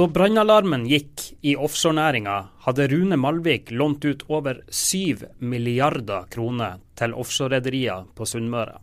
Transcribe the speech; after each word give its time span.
Da 0.00 0.06
brannalarmen 0.08 0.86
gikk 0.88 1.20
i 1.44 1.52
offshorenæringa, 1.60 2.34
hadde 2.64 2.86
Rune 2.88 3.18
Malvik 3.20 3.68
lånt 3.70 4.04
ut 4.08 4.22
over 4.32 4.62
7 4.72 5.26
milliarder 5.44 6.24
kroner 6.32 6.78
til 6.96 7.12
offshorerederier 7.12 8.06
på 8.16 8.24
Sunnmøre. 8.24 8.78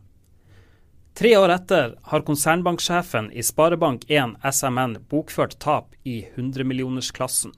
Tre 1.18 1.32
år 1.40 1.54
etter 1.56 1.96
har 2.12 2.26
konsernbanksjefen 2.28 3.32
i 3.34 3.42
Sparebank1 3.48 4.36
SMN 4.46 4.94
bokført 5.10 5.56
tap 5.64 5.96
i 6.06 6.20
100-millionersklassen. 6.36 7.56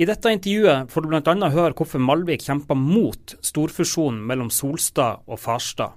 I 0.00 0.08
dette 0.08 0.32
intervjuet 0.32 0.88
får 0.94 1.04
du 1.04 1.08
bl.a. 1.12 1.50
høre 1.52 1.76
hvorfor 1.76 2.00
Malvik 2.00 2.46
kjemper 2.46 2.78
mot 2.80 3.34
storfusjonen 3.44 4.22
mellom 4.30 4.48
Solstad 4.48 5.20
og 5.26 5.42
Farstad. 5.42 5.92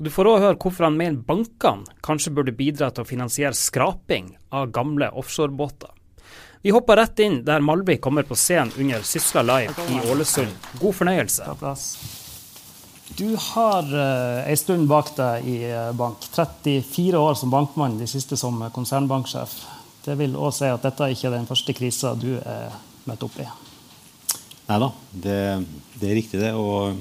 Du 0.00 0.08
får 0.08 0.30
òg 0.30 0.40
høre 0.46 0.56
hvorfor 0.56 0.88
han 0.88 0.96
mener 0.96 1.20
bankene 1.28 2.00
kanskje 2.00 2.32
burde 2.32 2.56
bidra 2.56 2.88
til 2.94 3.04
å 3.04 3.10
finansiere 3.12 3.52
skraping 3.52 4.32
av 4.56 4.72
gamle 4.72 5.10
offshorebåter. 5.12 5.92
Vi 6.64 6.70
hopper 6.70 6.96
rett 6.96 7.18
inn 7.18 7.42
der 7.44 7.60
Malvik 7.60 8.00
kommer 8.00 8.22
på 8.24 8.34
scenen 8.34 8.72
under 8.78 9.02
Sysla 9.04 9.42
Live 9.42 9.74
i 9.92 9.98
Ålesund. 10.10 10.52
God 10.80 10.94
fornøyelse. 10.96 11.44
Du 13.18 13.34
har 13.36 13.90
uh, 13.92 14.46
ei 14.48 14.54
stund 14.56 14.88
bak 14.88 15.10
deg 15.12 15.44
i 15.44 15.58
uh, 15.68 15.90
bank. 15.92 16.24
34 16.32 17.20
år 17.20 17.36
som 17.36 17.50
bankmann, 17.52 17.98
de 18.00 18.08
siste 18.08 18.38
som 18.40 18.62
konsernbanksjef. 18.72 19.52
Det 20.06 20.16
vil 20.16 20.38
òg 20.40 20.54
si 20.56 20.70
at 20.72 20.86
dette 20.88 21.10
ikke 21.12 21.26
er 21.28 21.34
den 21.36 21.44
første 21.50 21.74
krisa 21.76 22.14
du 22.16 22.30
er 22.40 22.72
møtt 23.04 23.26
opp 23.28 23.36
i. 23.44 23.48
Nei 24.70 24.78
da, 24.80 24.88
det, 25.12 25.36
det, 25.98 26.08
er 26.08 26.16
riktig, 26.16 26.40
det. 26.40 26.54
Og 26.56 26.96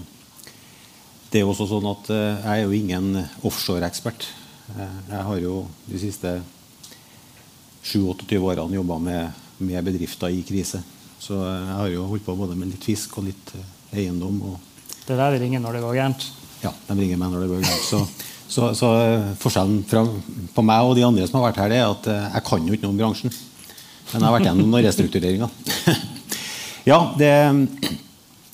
det 1.32 1.40
er 1.40 1.54
også 1.54 1.70
sånn 1.72 1.88
at 1.88 2.12
uh, 2.12 2.20
jeg 2.20 2.58
er 2.58 2.66
jo 2.66 2.82
ingen 2.82 3.16
offshoreekspert. 3.48 4.28
Jeg 4.76 5.24
har 5.30 5.40
jo 5.40 5.62
de 5.88 6.04
siste 6.04 6.36
27-28 7.84 8.44
årene 8.44 8.80
jobba 8.82 9.00
med, 9.08 9.43
med, 9.64 9.80
bedrifter 9.86 10.34
i 10.34 10.44
krise. 10.48 10.84
Så 11.24 11.40
jeg 11.40 11.80
har 11.80 11.90
jo 11.94 12.06
holdt 12.10 12.26
på 12.26 12.36
både 12.36 12.58
med 12.60 12.74
litt 12.74 12.84
fisk 12.84 13.18
og 13.22 13.30
litt 13.30 13.56
eiendom. 13.94 14.42
og 14.52 14.60
det 15.04 15.16
er 15.16 15.20
der 15.20 15.36
de 15.36 15.42
ringer 15.44 15.60
når 15.60 15.76
det 15.76 15.82
går 15.84 15.98
gærent? 15.98 16.26
Ja, 16.64 16.72
de 16.88 16.96
ringer 16.96 17.20
meg 17.20 17.34
når 17.34 17.44
det 17.44 17.50
går 17.52 17.64
gærent. 17.66 17.88
Så, 17.88 18.00
så, 18.48 18.70
så 18.78 18.92
forskjellen 19.42 19.82
fra, 19.88 20.04
på 20.56 20.64
meg 20.64 20.88
og 20.88 20.96
de 20.96 21.04
andre 21.04 21.26
som 21.28 21.42
har 21.42 21.50
vært 21.50 21.60
her, 21.64 21.74
det 21.74 21.82
er 21.82 21.90
at 21.90 22.08
eh, 22.12 22.30
jeg 22.38 22.46
kan 22.48 22.68
jo 22.68 22.78
ikke 22.78 22.88
noe 22.88 22.96
om 22.96 23.02
bransjen. 23.02 23.34
Men 24.14 24.22
jeg 24.22 24.28
har 24.28 24.36
vært 24.38 24.48
gjennom 24.48 24.70
noen 24.72 24.86
restruktureringer. 24.88 25.50
ja, 26.92 27.00
det, 27.20 27.34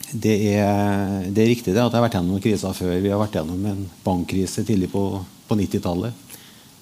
det, 0.09 0.35
er, 0.55 1.27
det, 1.27 1.43
er, 1.43 1.51
riktig 1.51 1.75
det 1.75 1.83
at 1.83 1.91
jeg 1.91 1.99
har 1.99 2.05
vært 2.07 2.17
gjennom 2.17 2.33
noen 2.33 2.45
kriser 2.47 2.77
før. 2.79 2.95
Vi 2.97 3.13
har 3.13 3.21
vært 3.21 3.37
gjennom 3.37 3.69
en 3.69 3.85
bankkrise 4.05 4.65
tidlig 4.65 4.89
på, 4.93 5.05
på 5.49 5.59
90-tallet. 5.59 6.25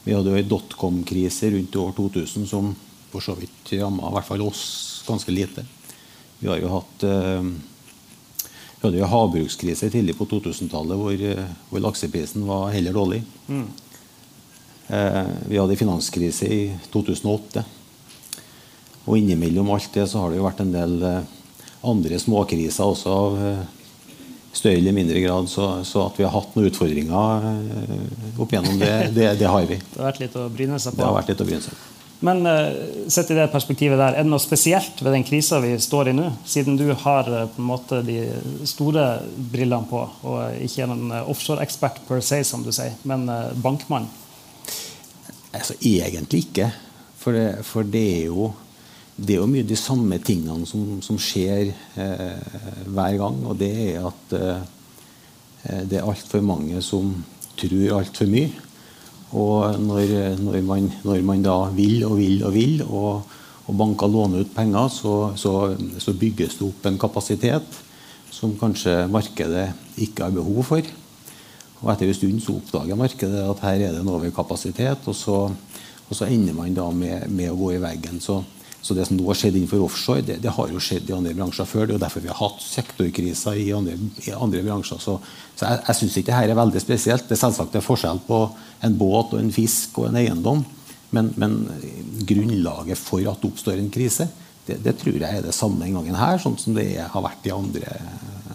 Vi 0.07 0.15
hadde 0.15 0.31
jo 0.31 0.39
en 0.39 0.51
dotcom-krise 0.53 1.51
rundt 1.57 1.75
år 1.81 1.95
2000 1.97 2.47
som 2.47 2.71
for 3.17 3.25
så 3.25 3.33
vidt 3.37 3.73
ramma 3.81 4.11
i 4.11 4.15
hvert 4.17 4.29
fall 4.29 4.45
oss 4.45 5.03
ganske 5.07 5.33
lite. 5.33 5.65
Vi 6.39 6.47
har 6.47 6.61
jo 6.61 6.69
hatt 6.69 7.03
eh, 7.03 7.49
vi 8.77 8.85
hadde 8.85 8.99
jo 8.99 9.09
havbrukskrise 9.09 9.89
tidlig 9.89 10.13
på 10.19 10.27
2000-tallet 10.29 10.99
hvor, 11.01 11.13
eh, 11.31 11.47
hvor, 11.71 11.81
lakseprisen 11.81 12.45
var 12.45 12.69
heller 12.75 12.93
dårlig. 12.93 13.23
Mm. 13.47 13.65
Eh, 14.87 15.23
vi 15.49 15.57
hadde 15.57 15.79
finanskrise 15.79 16.51
i 16.53 16.61
2008. 16.93 17.65
Og 19.07 19.17
innimellom 19.17 19.71
alt 19.73 19.89
det 19.95 20.05
så 20.11 20.21
har 20.21 20.29
det 20.29 20.37
jo 20.37 20.45
vært 20.45 20.61
en 20.61 20.75
del 20.75 20.95
andre 21.87 22.19
småkriser 22.19 22.83
også 22.83 23.11
av 23.13 23.37
større 24.51 24.81
eller 24.81 24.93
mindre 24.93 25.21
grad. 25.23 25.47
Så, 25.49 25.63
så, 25.87 26.03
at 26.09 26.19
vi 26.19 26.27
har 26.27 26.35
hatt 26.35 26.57
noen 26.57 26.67
utfordringer 26.67 27.47
opp 28.35 28.51
igjennom 28.51 28.81
det, 28.83 28.95
det, 29.15 29.29
det, 29.39 29.47
har 29.47 29.69
vi. 29.69 29.79
Det 29.93 30.01
har 30.01 30.11
vært 30.11 30.25
litt 30.25 30.35
å 30.35 30.49
bryne 30.51 30.81
seg 30.83 30.91
på? 30.91 30.99
Det 30.99 31.07
har 31.07 31.21
vært 31.21 31.31
litt 31.31 31.45
å 31.45 31.47
bryne 31.47 31.63
seg 31.63 31.77
på. 31.79 31.96
Men 32.19 32.45
uh, 32.45 32.73
sett 33.07 33.31
i 33.31 33.37
det 33.37 33.47
perspektivet 33.53 33.99
der, 33.99 34.15
er 34.17 34.25
det 34.25 34.31
noe 34.31 34.41
spesielt 34.41 35.01
ved 35.03 35.13
den 35.13 35.25
krisa 35.27 35.59
vi 35.61 35.75
står 35.81 36.09
i 36.09 36.15
nå? 36.17 36.31
Siden 36.49 36.77
du 36.79 36.87
har 36.89 37.29
uh, 37.29 37.43
på 37.51 37.61
en 37.61 37.67
måte 37.69 38.01
de 38.05 38.23
store 38.65 39.05
brillene 39.37 39.85
på, 39.89 40.01
og 40.25 40.63
ikke 40.65 40.85
er 40.85 40.95
en 40.95 41.13
offshore-ekspert 41.19 42.01
per 42.07 42.23
se, 42.25 42.41
som 42.47 42.65
du 42.65 42.71
sier, 42.73 42.97
men 43.07 43.27
bankmann? 43.61 44.09
Altså, 45.53 45.77
egentlig 45.81 46.47
ikke. 46.47 46.71
For 47.17 47.37
det, 47.37 47.45
for 47.67 47.85
det, 47.85 48.05
er, 48.23 48.25
jo, 48.31 48.49
det 49.17 49.35
er 49.35 49.41
jo 49.43 49.51
mye 49.51 49.67
de 49.67 49.77
samme 49.77 50.17
tingene 50.23 50.65
som, 50.69 50.97
som 51.05 51.17
skjer 51.21 51.73
hver 51.97 53.17
gang. 53.19 53.39
Og 53.49 53.57
det 53.59 53.71
er 53.87 54.05
at 54.07 54.35
det 55.89 55.97
er 55.97 56.05
altfor 56.05 56.45
mange 56.45 56.79
som 56.85 57.09
tror 57.57 57.97
altfor 57.97 58.29
mye. 58.31 58.66
Og 59.35 59.79
når, 59.83 60.37
når, 60.39 60.61
man, 60.63 60.87
når, 61.03 61.23
man, 61.25 61.43
da 61.43 61.57
vil 61.75 62.05
og 62.07 62.15
vil 62.19 62.45
og 62.47 62.53
vil, 62.55 62.83
og, 62.85 63.33
og 63.67 63.75
banker 63.75 64.07
låner 64.07 64.45
ut 64.45 64.53
penger, 64.55 64.87
så, 64.93 65.15
så, 65.35 65.53
så, 65.99 66.13
bygges 66.15 66.55
det 66.59 66.67
opp 66.69 66.87
en 66.87 66.99
kapasitet 66.99 67.81
som 68.31 68.55
kanskje 68.59 69.07
markedet 69.11 69.67
ikke 69.99 70.27
har 70.27 70.35
behov 70.35 70.63
for. 70.67 70.93
Og 71.81 71.91
etter 71.91 72.09
en 72.09 72.17
stund 72.17 72.39
så 72.41 72.55
oppdager 72.55 72.99
markedet 72.99 73.43
at 73.43 73.63
her 73.67 73.87
er 73.89 73.95
det 73.95 74.01
en 74.01 74.13
overkapasitet, 74.15 75.03
og 75.05 75.15
så, 75.15 75.41
og 76.07 76.15
så 76.15 76.29
ender 76.31 76.55
man 76.55 76.77
da 76.77 76.87
med, 76.91 77.27
med, 77.27 77.51
å 77.51 77.59
gå 77.59 77.73
i 77.75 77.81
veggen. 77.83 78.21
Så, 78.23 78.39
så 78.81 78.95
det 78.95 79.07
som 79.07 79.17
nå 79.17 79.25
har 79.27 79.35
skjedd 79.35 79.57
innenfor 79.57 79.83
offshore, 79.83 80.23
det, 80.23 80.37
det, 80.43 80.51
har 80.53 80.71
jo 80.71 80.79
skjedd 80.81 81.09
i 81.09 81.15
andre 81.15 81.33
bransjer 81.35 81.67
før. 81.67 81.85
Det 81.85 81.95
er 81.95 81.97
jo 81.97 82.03
derfor 82.05 82.23
vi 82.23 82.31
har 82.31 82.39
hatt 82.39 82.63
sektorkriser 82.63 83.59
i 83.59 83.67
andre, 83.75 83.97
i 84.23 84.33
andre 84.35 84.61
bransjer. 84.63 85.01
Så, 85.03 85.17
så 85.57 85.67
jeg, 85.67 85.81
jeg 85.89 85.99
syns 85.99 86.17
ikke 86.21 86.31
dette 86.31 86.53
er 86.53 86.61
veldig 86.61 86.83
spesielt. 86.83 87.27
Det 87.27 87.35
er 87.35 87.41
selvsagt 87.41 87.75
det 87.75 87.81
er 87.81 87.87
forskjell 87.87 88.21
på 88.27 88.41
en 88.87 88.97
båt 88.99 89.33
og 89.35 89.41
en 89.41 89.53
fisk 89.53 89.99
og 90.01 90.11
en 90.11 90.21
eiendom. 90.21 90.63
Men, 91.15 91.33
men 91.39 91.57
grunnlaget 92.27 92.99
for 92.99 93.23
at 93.23 93.41
det 93.41 93.51
oppstår 93.51 93.81
en 93.81 93.91
krise, 93.91 94.27
det, 94.67 94.81
det, 94.83 94.97
tror 94.99 95.15
jeg 95.15 95.27
er 95.27 95.45
det 95.45 95.55
samme 95.55 95.79
den 95.83 95.95
gangen 95.95 96.17
her, 96.19 96.39
sånn 96.43 96.57
som 96.59 96.75
det 96.75 96.89
har 96.99 97.23
vært 97.23 97.45
i 97.47 97.53
andre, 97.55 97.99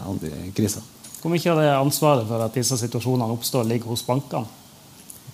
andre 0.04 0.50
kriser. 0.56 0.84
Hvor 1.22 1.32
mye 1.32 1.52
av 1.52 1.60
det 1.60 1.70
ansvaret 1.76 2.28
for 2.28 2.44
at 2.44 2.56
disse 2.56 2.76
situasjonene 2.80 3.32
oppstår, 3.36 3.64
ligger 3.68 3.94
hos 3.94 4.04
bankene? 4.04 4.61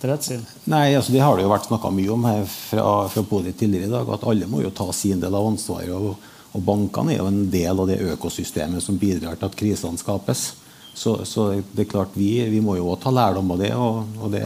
Rett 0.07 0.23
syn? 0.23 0.43
Nei, 0.71 0.95
altså 0.95 1.11
Det 1.11 1.21
har 1.23 1.35
det 1.35 1.43
jo 1.43 1.51
vært 1.51 1.67
snakka 1.67 1.91
mye 1.91 2.11
om 2.13 2.27
her 2.29 2.43
fra, 2.47 2.85
fra 3.11 3.23
podiet 3.27 3.57
tidligere 3.59 3.89
i 3.89 3.93
dag. 3.93 4.11
At 4.15 4.25
alle 4.31 4.47
må 4.49 4.63
jo 4.63 4.71
ta 4.75 4.87
sin 4.95 5.19
del 5.19 5.35
av 5.35 5.47
ansvaret. 5.49 5.91
Og, 5.95 6.29
og, 6.53 6.61
bankene 6.65 7.15
er 7.15 7.21
jo 7.21 7.29
en 7.29 7.45
del 7.51 7.83
av 7.83 7.89
det 7.89 7.99
økosystemet 8.15 8.83
som 8.85 8.99
bidrar 8.99 9.39
til 9.39 9.49
at 9.49 9.57
krisene 9.59 9.99
skapes. 9.99 10.45
Så, 10.93 11.19
så 11.27 11.49
det 11.71 11.85
er 11.85 11.91
klart 11.91 12.15
vi, 12.17 12.31
vi 12.51 12.61
må 12.63 12.75
jo 12.79 12.95
ta 12.99 13.11
lærdom 13.13 13.53
av 13.55 13.59
det, 13.61 13.71
og, 13.77 14.15
og 14.19 14.33
det, 14.33 14.43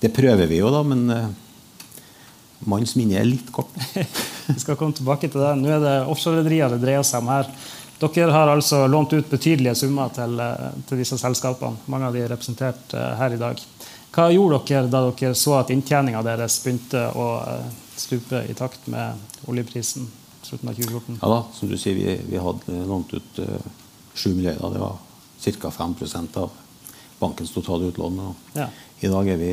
det, 0.00 0.12
prøver 0.14 0.48
vi 0.48 0.60
jo, 0.62 0.70
da. 0.72 0.80
Men 0.86 1.02
uh, 1.10 1.26
manns 2.70 2.96
minne 2.96 3.20
er 3.20 3.28
litt 3.28 3.52
kort. 3.52 3.72
vi 4.52 4.58
skal 4.60 4.78
komme 4.80 4.96
tilbake 4.96 5.28
til 5.28 5.42
det. 5.42 5.54
Nå 5.60 5.72
er 5.72 5.82
det 5.84 5.96
offshorerederier 6.04 6.72
det 6.72 6.82
dreier 6.84 7.06
seg 7.06 7.24
om 7.24 7.32
her. 7.32 7.50
Dere 8.02 8.34
har 8.34 8.50
altså 8.50 8.86
lånt 8.90 9.12
ut 9.12 9.28
betydelige 9.30 9.74
summer 9.78 10.10
til, 10.10 10.40
eh, 10.40 10.70
til 10.88 10.98
disse 10.98 11.18
selskapene. 11.20 11.78
Mange 11.86 12.08
av 12.08 12.16
de 12.16 12.24
er 12.24 12.32
representert 12.32 12.96
uh, 12.96 13.12
her 13.14 13.36
i 13.36 13.38
dag. 13.38 13.60
Hva 14.12 14.28
gjorde 14.28 14.58
dere 14.68 14.90
da 14.92 15.06
dere 15.08 15.36
så 15.38 15.56
at 15.62 15.70
inntjeninga 15.72 16.20
deres 16.26 16.58
begynte 16.60 17.06
å 17.16 17.28
eh, 17.48 17.68
stupe 17.96 18.42
i 18.44 18.56
takt 18.56 18.84
med 18.92 19.48
oljeprisen 19.48 20.08
slutten 20.42 20.68
av 20.68 20.76
2014? 20.76 21.20
Ja 21.22 21.30
da, 21.32 21.38
som 21.56 21.70
du 21.70 21.78
sier, 21.80 21.96
vi, 21.96 22.18
vi 22.28 22.42
hadde 22.42 22.82
lånt 22.88 23.14
ut 23.14 23.40
uh, 23.40 23.54
eh, 23.56 23.70
7 24.14 24.34
milliarder. 24.34 24.74
Det 24.74 24.82
var 24.82 24.98
ca. 25.62 25.70
5 25.70 26.28
av 26.42 26.50
bankens 27.22 27.54
totale 27.54 27.88
utlån. 27.88 28.20
Ja. 28.58 28.68
I 29.00 29.08
dag 29.08 29.28
er 29.32 29.38
vi, 29.40 29.52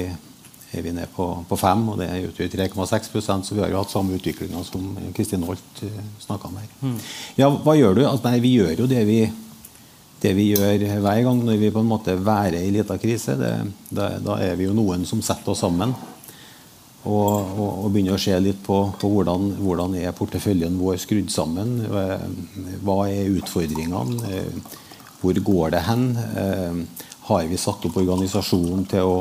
er 0.75 0.83
vi 0.83 0.91
ned 0.91 1.07
på, 1.15 1.29
på 1.47 1.57
5, 1.57 1.89
og 1.93 2.01
det 2.01 2.09
utgjør 2.27 2.51
3,6% 2.57 3.47
så 3.47 3.55
vi 3.55 3.63
har 3.63 3.71
jo 3.71 3.79
hatt 3.79 3.93
samme 3.93 4.17
utviklinga 4.19 4.63
som 4.67 4.91
Kristin 5.15 5.47
Holt 5.47 5.85
uh, 5.85 5.87
eh, 5.87 6.15
snakka 6.25 6.51
om 6.51 6.59
her. 6.59 6.73
Mm. 6.81 6.97
Ja, 7.39 7.47
hva 7.47 7.79
gjør 7.79 7.95
du? 7.95 8.03
Altså, 8.09 8.27
nei, 8.27 8.43
vi 8.43 8.57
gjør 8.57 8.83
jo 8.83 8.89
det 8.91 9.05
vi 9.07 9.21
det 10.19 10.31
vi 10.35 10.49
gjør 10.51 10.83
hver 10.99 11.21
gang 11.25 11.41
når 11.45 11.59
vi 11.61 11.71
på 11.73 11.81
en 11.83 11.89
måte 11.89 12.15
værer 12.19 12.59
i 12.59 12.71
lita 12.75 12.97
krise, 12.99 13.37
det, 13.39 13.51
da, 13.89 14.11
da, 14.23 14.39
er 14.43 14.57
vi 14.59 14.67
jo 14.67 14.75
noen 14.75 15.05
som 15.07 15.21
setter 15.23 15.53
oss 15.53 15.63
sammen. 15.63 15.93
Og, 17.07 17.31
og, 17.55 17.85
og 17.85 17.93
begynner 17.93 18.17
å 18.17 18.19
se 18.19 18.35
litt 18.43 18.59
på, 18.65 18.81
på 18.99 19.11
hvordan, 19.13 19.53
hvordan, 19.61 19.95
er 20.01 20.15
porteføljen 20.17 20.75
vår 20.81 20.97
skrudd 20.99 21.31
sammen. 21.31 21.77
Hva 22.83 22.97
er 23.07 23.31
utfordringene? 23.39 24.35
Hvor 25.21 25.39
går 25.47 25.75
det 25.75 25.85
hen? 25.87 26.09
Har 27.29 27.47
vi 27.47 27.61
satt 27.61 27.87
opp 27.87 27.97
organisasjonen 28.01 28.83
til 28.91 29.07
å, 29.07 29.15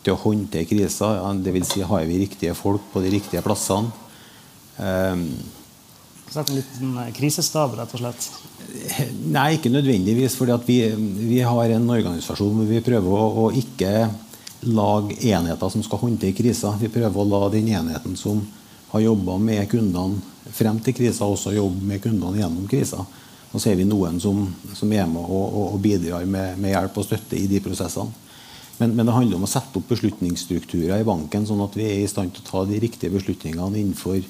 til 0.00 0.14
å 0.14 0.22
håndtere 0.24 0.68
kriser? 0.70 1.20
Dvs. 1.44 1.74
Si, 1.74 1.84
har 1.84 2.08
vi 2.08 2.22
riktige 2.24 2.56
folk 2.56 2.88
på 2.94 3.04
de 3.04 3.12
riktige 3.18 3.44
plassene? 3.44 3.92
Sett 6.30 6.50
en 6.50 6.58
liten 6.58 6.96
krisestab, 7.16 7.76
rett 7.78 7.92
og 7.96 8.02
slett? 8.02 8.28
Nei, 9.32 9.54
ikke 9.56 9.72
nødvendigvis. 9.72 10.36
For 10.36 10.50
vi, 10.66 10.80
vi, 10.92 11.40
har 11.40 11.74
en 11.74 11.90
organisasjon 11.90 12.56
hvor 12.58 12.68
vi 12.68 12.82
prøver 12.84 13.14
å, 13.14 13.28
å, 13.44 13.50
ikke 13.56 14.08
lage 14.68 15.16
enheter 15.30 15.72
som 15.72 15.84
skal 15.86 16.02
håndtere 16.02 16.36
kriser. 16.36 16.76
Vi 16.80 16.92
prøver 16.92 17.22
å 17.22 17.28
la 17.28 17.48
den 17.54 17.70
enheten 17.72 18.18
som 18.18 18.42
har 18.92 19.04
jobba 19.04 19.38
med 19.40 19.68
kundene 19.72 20.20
frem 20.52 20.78
til 20.84 20.96
krisa, 20.96 21.28
også 21.28 21.52
jobbe 21.56 21.84
med 21.88 22.02
kundene 22.04 22.40
gjennom 22.40 22.68
krisa. 22.68 23.04
Og 23.48 23.60
så 23.60 23.72
er 23.72 23.78
vi 23.80 23.88
noen 23.88 24.20
som, 24.20 24.42
som 24.76 24.90
er 24.92 25.06
med 25.08 25.24
og, 25.24 25.44
og, 25.48 25.66
og 25.74 25.82
bidrar 25.84 26.24
med, 26.28 26.58
med, 26.60 26.74
hjelp 26.74 26.98
og 27.00 27.06
støtte 27.06 27.38
i 27.38 27.46
de 27.48 27.60
prosessene. 27.64 28.12
Men, 28.78 28.92
men, 28.94 29.08
det 29.08 29.14
handler 29.16 29.40
om 29.40 29.46
å 29.46 29.50
sette 29.50 29.80
opp 29.80 29.88
beslutningsstrukturer 29.90 31.00
i 31.00 31.06
banken, 31.06 31.46
sånn 31.48 31.64
at 31.64 31.74
vi 31.74 31.86
er 31.88 32.02
i 32.02 32.10
stand 32.10 32.34
til 32.34 32.44
å 32.44 32.50
ta 32.50 32.60
de 32.68 32.78
riktige 32.84 33.10
beslutningene 33.16 33.80
innenfor 33.80 34.20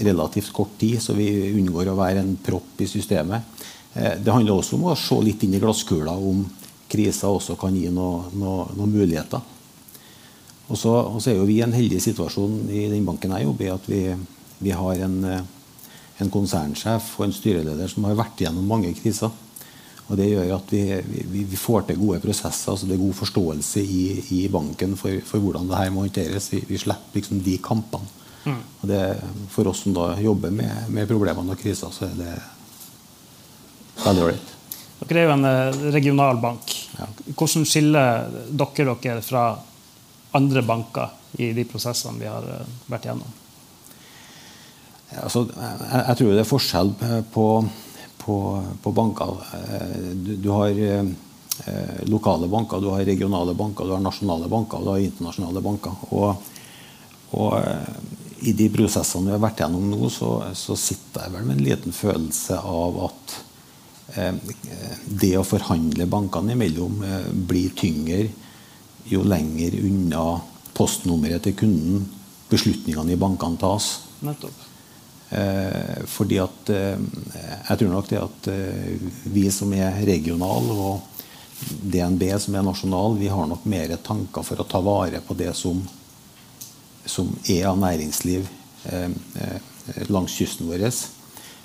relativt 0.00 0.52
kort 0.52 0.78
tid, 0.78 1.00
så 1.02 1.14
vi 1.14 1.28
unngår 1.52 1.92
å 1.92 1.98
være 1.98 2.22
en 2.24 2.36
propp 2.42 2.80
i 2.82 2.88
systemet. 2.90 3.42
Eh, 3.94 4.18
det 4.18 4.32
handler 4.32 4.58
også 4.58 4.78
om 4.78 4.88
å 4.90 4.98
se 4.98 5.18
litt 5.22 5.44
inn 5.46 5.54
i 5.54 5.62
glasskula 5.62 6.16
om 6.16 6.44
krisa 6.90 7.30
også 7.30 7.56
kan 7.58 7.74
gi 7.76 7.88
noen 7.90 8.34
noe, 8.38 8.68
noe 8.76 8.90
muligheter. 8.90 9.42
Og 10.64 10.78
så, 10.80 10.92
og 10.92 11.20
så, 11.20 11.30
er 11.30 11.38
jo 11.38 11.48
vi 11.48 11.58
i 11.58 11.64
en 11.64 11.74
heldig 11.76 12.00
situasjon 12.00 12.70
i 12.72 12.86
den 12.92 13.04
banken 13.04 13.34
jeg 13.36 13.46
jobber 13.46 13.66
i, 13.66 13.72
at 13.74 13.88
vi, 13.90 14.02
vi 14.64 14.72
har 14.72 15.02
en, 15.06 15.18
en, 15.28 16.30
konsernsjef 16.32 17.10
og 17.18 17.26
en 17.26 17.34
styreleder 17.36 17.90
som 17.90 18.06
har 18.08 18.16
vært 18.16 18.46
gjennom 18.46 18.70
mange 18.70 18.94
kriser. 18.96 19.32
Og 20.04 20.16
Det 20.20 20.28
gjør 20.30 20.54
at 20.56 20.72
vi, 20.72 20.82
vi, 21.32 21.44
vi 21.48 21.58
får 21.58 21.86
til 21.88 22.00
gode 22.00 22.20
prosesser. 22.24 22.72
altså 22.72 22.88
Det 22.88 22.96
er 22.96 23.04
god 23.04 23.16
forståelse 23.20 23.84
i, 23.84 24.04
i 24.38 24.40
banken 24.52 24.96
for, 25.00 25.20
for, 25.28 25.40
hvordan 25.44 25.68
det 25.68 25.80
her 25.80 25.92
må 25.92 26.04
håndteres. 26.04 26.50
Vi 26.68 26.80
slipper 26.80 27.20
liksom 27.20 27.44
de 27.44 27.58
kampene. 27.64 28.23
Mm. 28.44 28.62
Og 28.80 28.88
det, 28.88 29.02
For 29.52 29.70
oss 29.70 29.84
som 29.84 29.94
da 29.96 30.12
jobber 30.20 30.52
med, 30.52 30.88
med 30.92 31.08
problemene 31.08 31.54
og 31.54 31.60
kriser, 31.60 31.92
så 31.94 32.08
er 32.08 32.18
det 32.18 32.32
veldig 34.04 34.26
ålreit. 34.26 34.50
Dere 35.04 35.20
er 35.20 35.28
jo 35.28 35.34
en 35.34 35.48
eh, 35.48 35.78
regional 35.92 36.40
bank. 36.40 36.74
Ja. 36.98 37.08
Hvordan 37.34 37.66
skiller 37.68 38.28
dere 38.50 38.96
dere 39.02 39.24
fra 39.24 39.46
andre 40.34 40.62
banker 40.66 41.40
i 41.42 41.52
de 41.54 41.64
prosessene 41.68 42.20
vi 42.20 42.30
har 42.30 42.46
eh, 42.56 42.70
vært 42.90 43.08
gjennom? 43.10 43.40
Altså, 45.14 45.44
jeg, 45.46 46.00
jeg, 46.00 46.16
tror 46.18 46.32
det 46.32 46.42
er 46.42 46.48
forskjell 46.48 46.90
på, 47.34 47.46
på, 48.22 48.38
på 48.82 48.94
banker. 48.96 49.36
Eh, 49.58 50.08
du, 50.14 50.32
du 50.42 50.50
har 50.54 50.80
eh, 50.80 51.12
lokale 52.10 52.48
banker, 52.50 52.82
du 52.82 52.90
har 52.94 53.04
regionale 53.06 53.54
banker, 53.54 53.86
du 53.86 53.94
har 53.96 54.02
nasjonale 54.02 54.50
banker 54.50 54.80
og 54.80 54.88
du 54.88 54.92
har 54.94 55.04
internasjonale 55.04 55.62
banker. 55.64 56.02
Og, 56.10 56.50
og 57.34 57.54
i 58.42 58.52
de 58.56 58.68
prosessene 58.72 59.30
vi 59.30 59.36
har 59.36 59.42
vært 59.42 59.60
gjennom 59.62 59.90
nå, 59.90 60.08
så, 60.10 60.30
så 60.58 60.76
sitter 60.78 61.26
jeg 61.26 61.34
vel 61.34 61.46
med 61.46 61.58
en 61.58 61.66
liten 61.68 61.94
følelse 61.94 62.58
av 62.58 63.02
at 63.08 63.36
Eh, 64.12 64.34
det 65.08 65.32
å 65.38 65.46
forhandle 65.46 66.06
bankene 66.10 66.54
imellom 66.54 67.00
eh, 67.02 67.30
blir 67.32 67.72
tyngre 67.78 68.26
jo 69.08 69.22
lenger 69.26 69.78
unna 69.80 70.24
postnummeret 70.76 71.46
til 71.46 71.56
kunden 71.58 72.04
beslutningene 72.50 73.14
i 73.14 73.20
bankene 73.20 73.58
tas. 73.60 73.88
Nettopp. 74.24 74.60
Eh, 75.34 76.04
fordi 76.06 76.38
at 76.38 76.70
Jeg 76.70 77.78
tror 77.80 77.90
nok 77.90 78.08
det 78.10 78.20
at 78.20 78.48
vi 79.32 79.48
som 79.50 79.72
er 79.74 79.96
regional 80.06 80.68
og 80.70 81.24
DNB 81.64 82.22
som 82.38 82.54
er 82.54 82.64
nasjonal, 82.66 83.16
vi 83.18 83.30
har 83.32 83.48
nok 83.48 83.64
mer 83.70 83.96
tanker 84.04 84.44
for 84.44 84.60
å 84.60 84.68
ta 84.68 84.80
vare 84.84 85.20
på 85.24 85.34
det 85.38 85.52
som, 85.56 85.80
som 87.06 87.28
er 87.48 87.66
av 87.68 87.78
næringsliv 87.80 88.46
langs 90.08 90.34
kysten 90.36 90.68
vår 90.68 90.86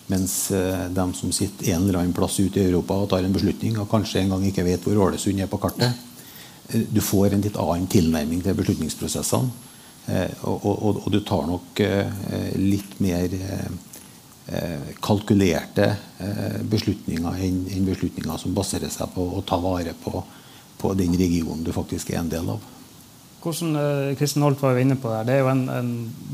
mens 0.10 0.52
eh, 0.52 0.86
de 0.90 1.06
som 1.14 1.32
sitter 1.32 1.74
en 1.74 1.84
eller 1.84 2.02
annen 2.02 2.16
plass 2.18 2.40
ute 2.40 2.60
i 2.60 2.68
Europa 2.68 2.98
og 2.98 3.10
tar 3.12 3.26
en 3.26 3.36
beslutning, 3.36 3.78
og 3.78 3.90
kanskje 3.92 4.24
en 4.24 4.34
gang 4.34 4.46
ikke 4.50 4.66
vet 4.66 4.86
hvor 4.86 5.04
Ålesund 5.06 5.42
er 5.42 5.52
på 5.52 5.60
kartet, 5.62 5.94
eh, 6.70 6.88
du 6.90 7.02
får 7.04 7.36
en 7.36 7.46
litt 7.46 7.60
annen 7.62 7.90
tilnærming 7.92 8.42
til 8.46 8.58
beslutningsprosessene. 8.58 9.68
Eh, 10.10 10.34
og, 10.50 10.66
og, 10.66 11.04
og 11.04 11.14
du 11.14 11.20
tar 11.22 11.46
nok 11.46 11.84
litt 12.58 12.98
mer 13.04 13.30
kalkulerte 15.06 15.86
beslutninger 16.66 17.44
enn 17.46 17.86
beslutninger 17.86 18.40
som 18.42 18.56
baserer 18.58 18.90
seg 18.90 19.12
på 19.14 19.22
å 19.38 19.44
ta 19.46 19.60
vare 19.62 19.94
på, 19.94 20.24
på 20.82 20.94
den 20.98 21.14
regionen 21.20 21.62
du 21.62 21.70
faktisk 21.76 22.10
er 22.10 22.24
en 22.24 22.32
del 22.34 22.50
av. 22.56 22.64
Hvordan, 23.40 23.76
eh, 23.76 24.16
Kristin 24.18 24.44
Holt 24.44 24.62
var 24.62 24.76
jo 24.76 24.84
inne 24.84 24.98
på 25.00 25.08
Det 25.08 25.28
det 25.28 25.36
er 25.38 25.46
jo 25.46 25.52
en, 25.52 25.70
en 25.72 25.92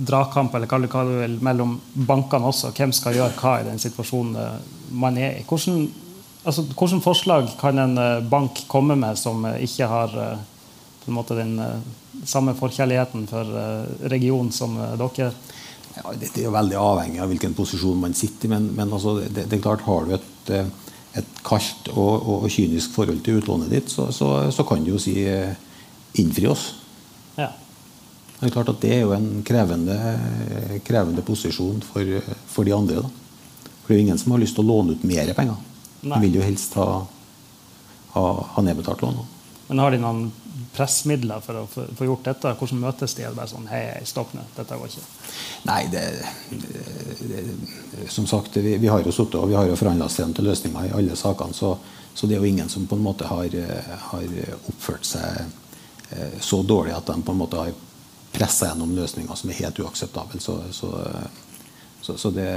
dragkamp 0.08 0.56
eller 0.56 0.68
hva 0.68 1.04
du 1.06 1.14
vil, 1.20 1.38
mellom 1.42 1.78
bankene 1.94 2.50
også. 2.50 2.72
Hvem 2.74 2.94
skal 2.96 3.14
gjøre 3.14 3.36
hva 3.38 3.60
i 3.62 3.68
den 3.68 3.82
situasjonen 3.82 4.36
eh, 4.42 4.56
man 4.90 5.18
er 5.18 5.38
i. 5.38 5.44
Hvordan, 5.46 5.84
altså, 6.44 6.64
hvordan 6.74 7.04
forslag 7.06 7.52
kan 7.60 7.78
en 7.80 7.98
eh, 8.02 8.24
bank 8.26 8.64
komme 8.68 8.98
med 8.98 9.20
som 9.22 9.46
ikke 9.46 9.90
har 9.92 10.16
på 10.16 11.12
en 11.12 11.18
måte 11.20 11.38
den 11.38 11.60
samme 12.26 12.56
forkjærligheten 12.58 13.28
for 13.30 13.52
regionen 14.10 14.50
som 14.52 14.74
dere? 14.98 15.28
Ja, 15.96 16.14
dette 16.18 16.42
er 16.42 16.48
jo 16.48 16.56
veldig 16.56 16.80
avhengig 16.80 17.22
av 17.22 17.30
hvilken 17.30 17.54
posisjon 17.54 18.02
man 18.02 18.18
sitter 18.18 18.50
i. 18.50 18.54
Men, 18.56 18.72
men 18.74 18.90
altså, 18.90 19.20
det, 19.22 19.46
det, 19.46 19.60
er 19.60 19.62
klart, 19.62 19.86
har 19.86 20.10
du 20.10 20.16
et, 20.18 20.50
et 21.22 21.38
kaldt 21.46 21.92
og, 21.94 22.26
og, 22.26 22.50
kynisk 22.50 22.98
forhold 22.98 23.22
til 23.22 23.38
utlånet 23.44 23.70
ditt, 23.70 23.94
så, 23.94 24.10
så, 24.10 24.32
så 24.50 24.66
kan 24.66 24.82
du 24.82 24.96
jo 24.96 25.04
si 25.06 25.20
innfri 26.18 26.50
oss. 26.50 26.66
Ja. 27.36 27.52
Det 28.40 28.50
er 28.50 28.54
klart 28.54 28.70
at 28.74 28.82
det 28.84 28.92
er 28.92 29.06
jo 29.06 29.14
en 29.16 29.30
krevende, 29.48 29.96
krevende 30.86 31.24
posisjon 31.26 31.80
for, 31.86 32.18
for, 32.52 32.68
de 32.68 32.74
andre. 32.76 33.04
Da. 33.06 33.70
For 33.82 33.92
det 33.92 33.96
er 33.96 34.02
jo 34.02 34.08
ingen 34.10 34.20
som 34.20 34.36
har 34.36 34.44
lyst 34.44 34.58
til 34.58 34.66
å 34.66 34.72
låne 34.74 34.96
ut 34.96 35.06
mer 35.08 35.32
penger. 35.38 35.62
De 36.06 36.18
vil 36.22 36.36
jo 36.38 36.44
helst 36.46 36.76
ha, 36.78 36.90
ha, 38.16 38.26
ha 38.56 38.66
nedbetalt 38.66 39.02
lån. 39.06 39.24
Men 39.68 39.82
har 39.82 39.96
de 39.96 40.02
noen 40.04 40.28
pressmidler 40.76 41.42
for 41.42 41.62
å 41.62 41.66
få 41.68 42.06
gjort 42.06 42.28
dette? 42.28 42.54
Hvordan 42.60 42.84
møtes 42.84 43.16
de? 43.18 43.24
Er 43.26 43.34
det 43.34 43.40
bare 43.40 43.50
sånn 43.50 43.70
Hei, 43.72 43.82
stopp 44.08 44.36
nå, 44.36 44.44
dette 44.56 44.78
går 44.78 44.92
ikke? 44.92 45.06
Nei, 45.66 45.82
det, 45.92 46.04
det, 46.52 46.84
det 47.32 48.10
Som 48.14 48.28
sagt, 48.30 48.60
vi, 48.62 48.76
vi 48.82 48.92
har 48.92 49.02
jo 49.02 49.14
sittet 49.16 49.40
og 49.40 49.50
vi 49.50 49.58
har 49.58 49.70
jo 49.70 49.78
forhandla 49.80 50.10
oss 50.10 50.20
frem 50.20 50.36
til 50.36 50.46
løsninger 50.50 50.90
i 50.90 50.96
alle 51.00 51.18
sakene. 51.18 51.56
Så, 51.56 51.74
så, 52.14 52.28
det 52.28 52.38
er 52.38 52.44
jo 52.44 52.52
ingen 52.52 52.70
som 52.72 52.86
på 52.86 53.00
en 53.00 53.06
måte 53.06 53.30
har, 53.32 53.58
har 54.12 54.42
oppført 54.70 55.08
seg 55.16 55.64
så 56.40 56.62
dårlig 56.64 56.94
at 56.94 57.08
de 57.10 57.16
på 57.26 57.34
en 57.34 57.40
måte 57.40 57.58
har 57.58 57.72
pressa 58.36 58.70
gjennom 58.70 58.94
løsninger 58.96 59.36
som 59.36 59.50
er 59.50 59.60
helt 59.62 59.80
uakseptable. 59.80 60.40
Så, 60.44 60.58
så, 60.76 60.92
så, 62.02 62.18
så 62.18 62.32
det, 62.36 62.50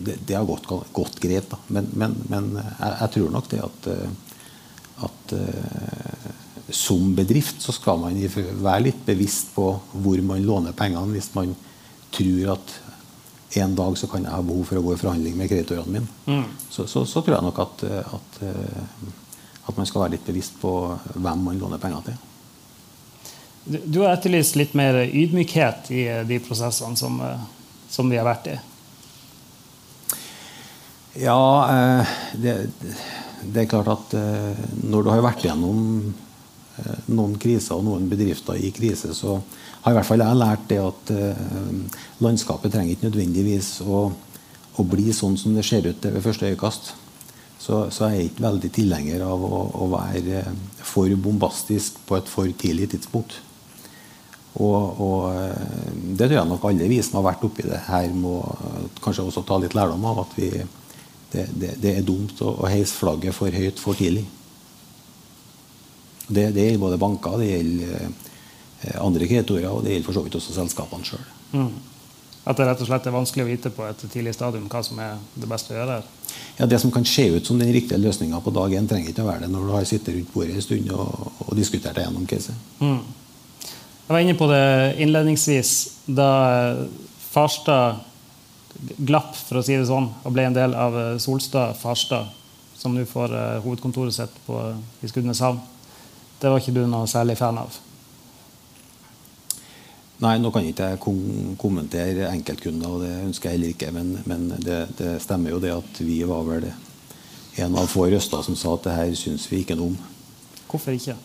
det, 0.00 0.18
det, 0.26 0.34
har 0.36 0.46
gått 0.48 0.68
godt 0.92 1.20
greit. 1.20 1.48
Da. 1.50 1.60
Men, 1.66 1.90
men, 1.92 2.16
men 2.30 2.50
jeg, 2.56 2.96
jeg, 3.00 3.12
tror 3.16 3.30
nok 3.34 3.50
det 3.52 3.62
at, 3.64 3.88
at 5.08 5.36
uh, 5.36 6.26
som 6.70 7.14
bedrift 7.16 7.62
så 7.62 7.74
skal 7.74 8.00
man 8.02 8.18
være 8.26 8.88
litt 8.88 9.06
bevisst 9.06 9.54
på 9.54 9.70
hvor 9.92 10.22
man 10.26 10.44
låner 10.44 10.76
pengene 10.76 11.14
hvis 11.14 11.30
man 11.36 11.54
tror 12.14 12.56
at 12.56 12.76
en 13.56 13.76
dag 13.78 13.94
så 13.96 14.08
kan 14.10 14.24
jeg 14.26 14.34
ha 14.34 14.42
behov 14.44 14.66
for 14.68 14.80
å 14.80 14.82
gå 14.84 14.94
i 14.96 14.98
forhandling 15.00 15.36
med 15.38 15.48
kreditorene 15.48 15.92
mine. 15.94 16.08
Mm. 16.26 16.48
Så, 16.68 16.84
tror 17.14 17.30
jeg 17.30 17.44
nok 17.46 17.60
at, 17.62 17.84
at, 17.86 18.40
at 19.70 19.78
man 19.78 19.86
skal 19.88 20.02
være 20.02 20.16
litt 20.16 20.26
bevisst 20.26 20.58
på 20.60 20.72
hvem 21.14 21.44
man 21.46 21.60
låner 21.62 21.80
penger 21.80 22.08
til. 22.08 22.18
Du 23.66 23.98
har 24.04 24.12
etterlyst 24.14 24.54
litt 24.54 24.76
mer 24.78 24.94
ydmykhet 25.02 25.90
i 25.90 26.04
eh, 26.06 26.22
de 26.26 26.38
prosessene 26.38 26.94
som, 26.98 27.18
eh, 27.20 27.46
som 27.90 28.10
vi 28.10 28.18
har 28.18 28.26
vært 28.28 28.52
i. 28.52 28.58
Ja, 31.24 31.40
eh, 31.72 32.12
det, 32.38 32.54
det, 33.42 33.64
er 33.64 33.70
klart 33.70 33.90
at 33.90 34.14
når 34.84 35.02
du 35.02 35.10
har 35.10 35.24
vært 35.24 35.42
gjennom 35.48 36.12
noen 37.08 37.34
kriser 37.40 37.78
og 37.78 37.86
noen 37.86 38.04
bedrifter 38.10 38.60
i 38.60 38.70
krise, 38.76 39.14
så 39.16 39.38
har 39.82 39.94
i 39.94 39.96
hvert 39.96 40.06
fall 40.06 40.22
jeg 40.22 40.38
lært 40.38 40.66
det 40.68 40.78
at 40.82 41.12
landskapet 42.20 42.74
trenger 42.74 42.92
ikke 42.92 43.08
nødvendigvis 43.08 43.70
å, 43.80 44.02
å 44.76 44.84
bli 44.84 45.08
sånn 45.16 45.38
som 45.40 45.56
det 45.56 45.64
ser 45.64 45.88
ut 45.88 46.04
ved 46.04 46.20
første 46.20 46.50
øyekast. 46.50 46.92
Så, 47.56 47.86
så 47.88 48.10
jeg 48.12 48.18
er 48.18 48.28
ikke 48.28 48.44
veldig 48.44 48.70
tilhenger 48.76 49.24
av 49.24 49.42
å, 49.46 49.62
å 49.72 49.88
være 49.94 50.44
for 50.84 51.10
bombastisk 51.16 51.96
på 52.06 52.20
et 52.20 52.28
for 52.28 52.52
tidlig 52.60 52.90
tidspunkt. 52.92 53.40
Og, 54.56 55.00
og, 55.04 55.24
eh, 55.36 55.90
det 56.16 56.28
tror 56.28 56.38
jeg 56.38 56.48
nok 56.48 56.64
alle 56.68 56.88
vi 56.88 57.00
som 57.04 57.18
har 57.20 57.26
vært 57.28 57.44
oppi 57.44 57.66
det 57.66 57.82
her, 57.90 58.08
må 58.16 58.38
kanskje 59.04 59.26
også 59.26 59.44
ta 59.44 59.58
litt 59.60 59.76
lærdom 59.76 60.04
av. 60.08 60.22
At 60.24 60.36
vi, 60.38 60.50
det, 61.32 61.48
det, 61.52 61.74
det, 61.82 61.96
er 61.96 62.06
dumt 62.06 62.40
å, 62.40 62.54
å 62.62 62.70
heise 62.70 62.96
flagget 62.96 63.36
for 63.36 63.52
høyt 63.52 63.82
for 63.82 63.98
tidlig. 63.98 64.24
Det, 66.26 66.48
det 66.54 66.70
gjelder 66.70 66.82
både 66.82 67.02
banker, 67.02 67.36
det 67.42 67.50
gjelder 67.50 67.98
eh, 68.00 68.96
andre 69.02 69.28
kreditorer, 69.28 69.68
og 69.70 69.84
det 69.84 69.92
gjelder 69.92 70.08
for 70.08 70.18
så 70.18 70.24
vidt 70.24 70.38
også 70.40 70.56
selskapene 70.56 71.06
sjøl. 71.06 71.28
Mm. 71.52 71.74
At 72.46 72.58
det 72.58 72.66
rett 72.68 72.82
og 72.82 72.88
slett 72.88 73.06
er 73.10 73.14
vanskelig 73.14 73.42
å 73.42 73.48
vite 73.48 73.70
på 73.74 73.84
et 73.86 74.02
tidlig 74.06 74.32
stadium 74.36 74.68
hva 74.70 74.80
som 74.86 74.98
er 75.02 75.18
det 75.34 75.48
beste 75.50 75.74
å 75.74 75.78
gjøre? 75.80 76.00
Ja, 76.56 76.66
Det 76.70 76.78
som 76.80 76.92
kan 76.94 77.04
se 77.04 77.26
ut 77.34 77.46
som 77.46 77.58
den 77.58 77.72
riktige 77.74 77.98
løsninga 77.98 78.40
på 78.40 78.54
dag 78.54 78.72
én, 78.72 78.86
trenger 78.88 79.10
ikke 79.10 79.24
å 79.24 79.28
være 79.28 79.44
det 79.44 79.52
når 79.52 79.66
du 79.66 79.72
har 79.74 79.86
sittet 79.88 80.14
rundt 80.14 80.32
bordet 80.32 80.54
en 80.54 80.64
stund 80.64 80.92
og, 80.94 81.32
og 81.44 81.56
diskutert 81.58 81.98
deg 81.98 82.06
gjennom 82.06 82.26
caset. 82.30 82.54
Mm. 82.80 83.02
Jeg 84.06 84.14
var 84.14 84.22
inne 84.22 84.36
på 84.38 84.46
det 84.46 84.94
innledningsvis 85.02 85.70
da 86.06 86.30
Farstad 87.18 88.04
glapp, 89.02 89.32
for 89.34 89.58
å 89.58 89.62
si 89.66 89.74
det 89.74 89.88
sånn, 89.88 90.06
og 90.22 90.34
ble 90.34 90.44
en 90.46 90.54
del 90.54 90.76
av 90.78 90.94
Solstad 91.18 91.74
Farstad, 91.80 92.30
som 92.78 92.94
nå 92.94 93.02
får 93.08 93.34
uh, 93.34 93.58
hovedkontoret 93.64 94.14
sitt 94.14 94.38
på, 94.46 94.60
i 95.02 95.10
Skudeneshavn. 95.10 95.58
Det 96.38 96.52
var 96.52 96.62
ikke 96.62 96.76
du 96.76 96.84
noe 96.86 97.10
særlig 97.10 97.34
fan 97.40 97.58
av? 97.58 97.82
Nei, 100.22 100.36
nå 100.38 100.54
kan 100.54 100.64
ikke 100.64 100.92
jeg 100.92 101.02
kom 101.02 101.20
kommentere 101.58 102.30
enkeltkunder, 102.30 102.88
og 102.88 103.02
det 103.02 103.14
ønsker 103.26 103.50
jeg 103.50 103.58
heller 103.58 103.74
ikke. 103.74 103.92
Men, 103.92 104.18
men 104.24 104.50
det, 104.54 104.84
det, 104.96 105.16
stemmer 105.24 105.56
jo 105.56 105.58
det 105.60 105.74
at 105.74 105.98
vi 106.06 106.22
var 106.28 106.46
vel 106.46 106.70
en 107.58 107.80
av 107.82 107.90
få 107.90 108.06
røster 108.12 108.44
som 108.46 108.54
sa 108.54 108.78
at 108.78 108.86
det 108.86 109.00
her 109.00 109.16
syns 109.18 109.50
vi 109.50 109.64
ikke 109.64 109.76
noe 109.76 109.96
om. 109.96 109.98
Hvorfor 110.70 110.94
ikke? 110.94 111.18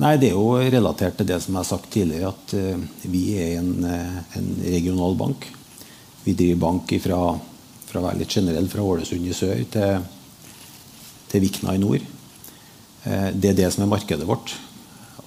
Nei, 0.00 0.16
Det 0.16 0.30
er 0.30 0.36
jo 0.38 0.56
relatert 0.56 1.18
til 1.18 1.28
det 1.28 1.36
som 1.44 1.52
jeg 1.52 1.60
har 1.60 1.68
sagt 1.68 1.90
tidligere, 1.92 2.30
at 2.32 2.54
uh, 2.56 2.84
vi 3.12 3.34
er 3.36 3.58
en, 3.58 3.84
uh, 3.84 4.36
en, 4.38 4.48
regional 4.64 5.16
bank. 5.18 5.44
vi 6.24 6.32
driver 6.32 6.60
bank 6.62 6.94
fra, 7.04 7.18
fra 7.88 8.00
å 8.00 8.06
være 8.06 8.20
litt 8.22 8.32
generell 8.32 8.68
fra 8.68 8.84
Ålesund 8.84 9.28
i 9.28 9.36
sør 9.36 9.60
til, 9.72 10.08
til 11.28 11.44
Vikna 11.44 11.74
i 11.76 11.80
nord. 11.80 12.04
Eh, 13.04 13.28
det 13.32 13.50
er 13.50 13.56
det 13.56 13.70
som 13.72 13.84
er 13.84 13.92
markedet 13.92 14.28
vårt. 14.28 14.52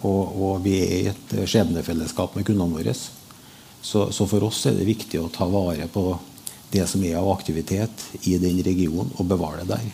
Og, 0.03 0.21
og 0.37 0.61
vi 0.65 0.75
er 0.83 0.93
i 0.99 1.09
et 1.09 1.33
skjebnefellesskap 1.49 2.37
med 2.37 2.45
kundene 2.45 2.77
våre. 2.77 2.93
Så, 2.93 4.11
så, 4.13 4.27
for 4.29 4.45
oss 4.45 4.65
er 4.69 4.77
det 4.77 4.85
viktig 4.85 5.21
å 5.21 5.31
ta 5.33 5.49
vare 5.49 5.89
på 5.91 6.05
det 6.73 6.85
som 6.89 7.01
er 7.05 7.17
av 7.17 7.31
aktivitet 7.33 8.05
i 8.29 8.37
den 8.41 8.61
regionen, 8.65 9.09
og 9.17 9.29
bevare 9.29 9.65
det 9.65 9.73
der. 9.73 9.89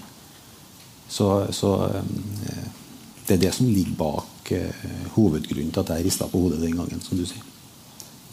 Så, 1.08 1.30
så 1.56 1.78
eh, 1.88 2.68
det 3.28 3.38
er 3.38 3.48
det 3.48 3.56
som 3.56 3.72
ligger 3.72 3.96
bak 4.00 4.39
uh, 4.58 5.06
hovedgrunnen 5.16 5.72
til 5.74 5.84
at 5.84 5.94
jeg 5.96 6.08
rista 6.08 6.28
på 6.30 6.42
hodet 6.42 6.62
den 6.64 6.78
gangen. 6.78 7.02
som 7.02 7.18
du 7.18 7.26
sier. 7.26 7.46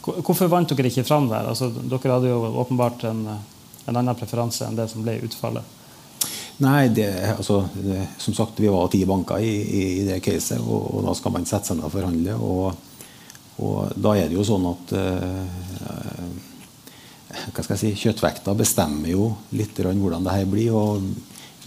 Hvorfor 0.07 0.47
vant 0.47 0.71
dere 0.71 0.89
ikke 0.89 1.03
fram 1.07 1.27
der? 1.29 1.49
Altså, 1.51 1.69
dere 1.69 2.13
hadde 2.13 2.31
jo 2.31 2.39
åpenbart 2.63 3.03
en, 3.09 3.25
en 3.27 3.99
annen 3.99 4.15
preferanse 4.15 4.65
enn 4.65 4.77
det 4.77 4.87
som 4.91 5.03
ble 5.03 5.17
utfallet. 5.27 5.75
Nei, 6.63 6.87
det, 6.89 7.11
altså, 7.35 7.67
det, 7.75 8.01
som 8.17 8.33
sagt, 8.33 8.59
vi 8.59 8.71
var 8.73 8.87
ti 8.89 9.03
banker 9.05 9.43
i, 9.43 9.51
i, 9.51 9.81
i 9.99 10.05
det 10.07 10.21
caset, 10.25 10.57
og, 10.57 10.87
og, 10.95 11.03
da 11.05 11.13
skal 11.17 11.35
man 11.35 11.45
sette 11.45 11.69
seg 11.69 11.77
ned 11.77 11.85
og 11.85 11.93
forhandle. 11.93 12.37
Og, 12.41 12.71
og, 13.61 13.91
da 13.93 14.15
er 14.17 14.31
det 14.31 14.39
jo 14.39 14.45
sånn 14.47 14.65
at 14.71 14.93
eh, 14.97 15.43
hva 17.51 17.61
skal 17.61 17.75
jeg 17.75 17.81
si, 17.83 17.91
Kjøttvekta 18.07 18.55
bestemmer 18.57 19.11
jo 19.11 19.29
litt 19.53 19.77
hvordan 19.77 20.25
det 20.25 20.33
her 20.33 20.49
blir. 20.49 20.73
og 20.73 21.03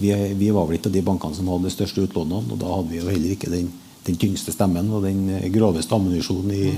vi, 0.01 0.11
vi, 0.35 0.51
var 0.51 0.67
vel 0.67 0.79
ikke 0.79 0.89
av 0.89 0.97
de 0.97 1.05
bankene 1.05 1.37
som 1.37 1.49
hadde 1.53 1.69
de 1.69 1.75
største 1.75 2.03
utlånene, 2.07 2.51
og 2.51 2.59
da 2.59 2.73
hadde 2.73 2.91
vi 2.91 3.01
jo 3.03 3.11
heller 3.11 3.35
ikke 3.35 3.53
den, 3.53 3.69
den 4.07 4.17
tyngste 4.21 4.55
stemmen 4.55 4.89
og 4.95 5.05
den 5.05 5.27
groveste 5.53 5.95
ammunisjonen 5.97 6.55
i, 6.55 6.71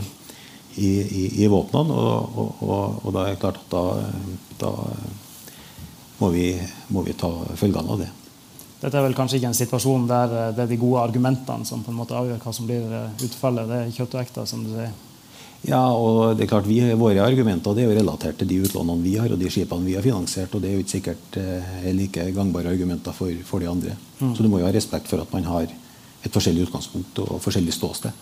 i, 0.77 0.89
i, 1.03 1.27
i 1.45 1.51
våpnene. 1.51 1.95
Og, 1.95 2.39
og, 2.39 2.65
og, 2.67 3.05
og, 3.05 3.13
da 3.15 3.27
er 3.27 3.37
det 3.37 3.43
klart 3.43 3.61
at 3.63 3.71
da, 3.73 3.85
da 4.63 4.73
må 6.23 6.33
vi, 6.35 6.49
må 6.95 7.05
vi 7.07 7.15
ta 7.19 7.31
følgene 7.59 7.95
av 7.95 8.03
det. 8.03 8.11
Dette 8.83 8.99
er 8.99 9.05
vel 9.07 9.15
kanskje 9.15 9.39
ikke 9.39 9.53
en 9.53 9.57
situasjon 9.57 10.09
der 10.11 10.37
eh, 10.39 10.51
det 10.57 10.65
er 10.65 10.75
de 10.75 10.81
gode 10.81 11.05
argumentene 11.05 11.67
som 11.69 11.85
på 11.87 11.93
en 11.93 12.01
måte 12.01 12.19
avgjør 12.19 12.43
hva 12.43 12.53
som 12.55 12.67
blir 12.67 12.83
eh, 12.99 13.25
utfallet. 13.29 13.71
Det 13.71 13.79
er 13.79 13.97
kjøtt 13.97 14.17
og 14.17 14.23
ekte, 14.25 14.47
som 14.51 14.65
du 14.67 14.73
sier. 14.75 14.93
Ja, 15.63 15.83
og 15.95 16.35
det 16.35 16.49
er 16.49 16.51
klart 16.51 16.67
vi, 16.67 16.81
Våre 16.99 17.23
argumenter 17.23 17.77
det 17.77 17.85
er 17.85 17.93
jo 17.93 17.99
relatert 18.01 18.41
til 18.41 18.49
de 18.51 18.57
utlånene 18.67 19.05
vi 19.05 19.13
har 19.15 19.31
og 19.31 19.39
de 19.39 19.51
skipene 19.55 19.87
vi 19.87 19.95
har 19.95 20.03
finansiert. 20.03 20.51
og 20.51 20.65
Det 20.65 20.73
er 20.73 20.75
jo 20.75 20.83
ikke 20.83 20.95
sikkert 20.97 21.39
eh, 21.39 21.87
like 21.95 22.27
gangbare 22.35 22.73
argumenter 22.75 23.15
for, 23.15 23.31
for 23.47 23.63
de 23.63 23.71
andre. 23.71 23.95
Mm. 24.19 24.35
Så 24.35 24.43
du 24.43 24.51
må 24.51 24.59
jo 24.59 24.67
ha 24.67 24.75
respekt 24.75 25.07
for 25.11 25.23
at 25.23 25.31
man 25.35 25.47
har 25.47 25.71
et 26.23 26.33
forskjellig 26.33 26.69
utgangspunkt 26.69 27.19
og 27.25 27.41
forskjellig 27.43 27.75
ståsted. 27.75 28.21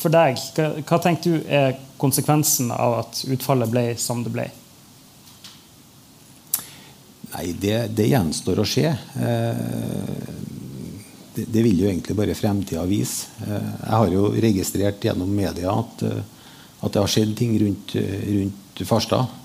For 0.00 0.12
deg, 0.12 0.40
hva, 0.56 0.98
tenker 1.02 1.34
du 1.36 1.50
er 1.50 1.76
konsekvensen 2.00 2.70
av 2.74 3.00
at 3.02 3.22
utfallet 3.28 3.70
ble 3.72 3.84
som 4.00 4.24
det 4.24 4.32
ble? 4.34 4.46
Nei, 7.30 7.52
det, 7.62 7.76
det 7.94 8.08
gjenstår 8.10 8.60
å 8.60 8.66
se. 8.66 8.86
Eh, 8.90 9.64
det, 11.36 11.44
det, 11.46 11.62
vil 11.62 11.84
jo 11.84 11.88
egentlig 11.88 12.16
bare 12.18 12.36
fremtida 12.36 12.82
vise. 12.90 13.30
Eh, 13.46 13.68
jeg 13.84 13.94
har 13.94 14.14
jo 14.14 14.24
registrert 14.34 15.04
gjennom 15.06 15.30
media 15.30 15.72
at, 15.72 16.02
eh, 16.08 16.24
at 16.80 16.96
det 16.96 17.04
har 17.04 17.12
skjedd 17.12 17.36
ting 17.38 17.54
rundt, 17.62 17.94
rundt 17.94 18.82
Farstad. 18.88 19.36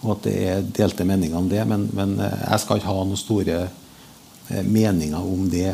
Og 0.00 0.14
at 0.16 0.26
det 0.28 0.36
er 0.52 0.68
delte 0.80 1.06
meninger 1.08 1.40
om 1.40 1.48
det. 1.48 1.64
Men, 1.68 1.88
men 1.96 2.16
jeg 2.20 2.60
skal 2.62 2.80
ikke 2.80 2.92
ha 2.92 3.00
noen 3.00 3.20
store 3.20 3.64
meninger 4.66 5.20
om 5.20 5.48
det 5.50 5.72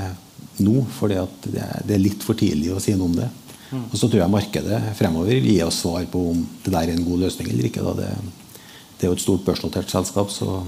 nå. 0.62 0.84
For 0.92 1.12
det, 1.12 1.24
det, 1.52 1.94
er 1.94 2.02
litt 2.02 2.24
for 2.24 2.38
tidlig 2.38 2.72
å 2.74 2.82
si 2.82 2.94
noe 2.96 3.10
om 3.10 3.16
det. 3.18 3.28
Mm. 3.70 3.86
Og 3.90 3.96
så 3.98 4.06
tror 4.06 4.20
jeg 4.22 4.32
markedet 4.32 4.80
fremover 4.98 5.34
vil 5.34 5.48
gi 5.50 5.62
oss 5.64 5.80
svar 5.82 6.04
på 6.10 6.20
om 6.32 6.42
det 6.64 6.72
der 6.72 6.90
er 6.90 6.94
en 6.94 7.06
god 7.06 7.24
løsning 7.24 7.50
eller 7.50 7.70
ikke. 7.70 7.94
Det, 7.98 8.10
det, 8.98 9.00
er 9.00 9.10
jo 9.10 9.16
et 9.16 9.24
stort 9.24 9.46
børsnotert 9.46 9.90
selskap, 9.90 10.30
så 10.30 10.60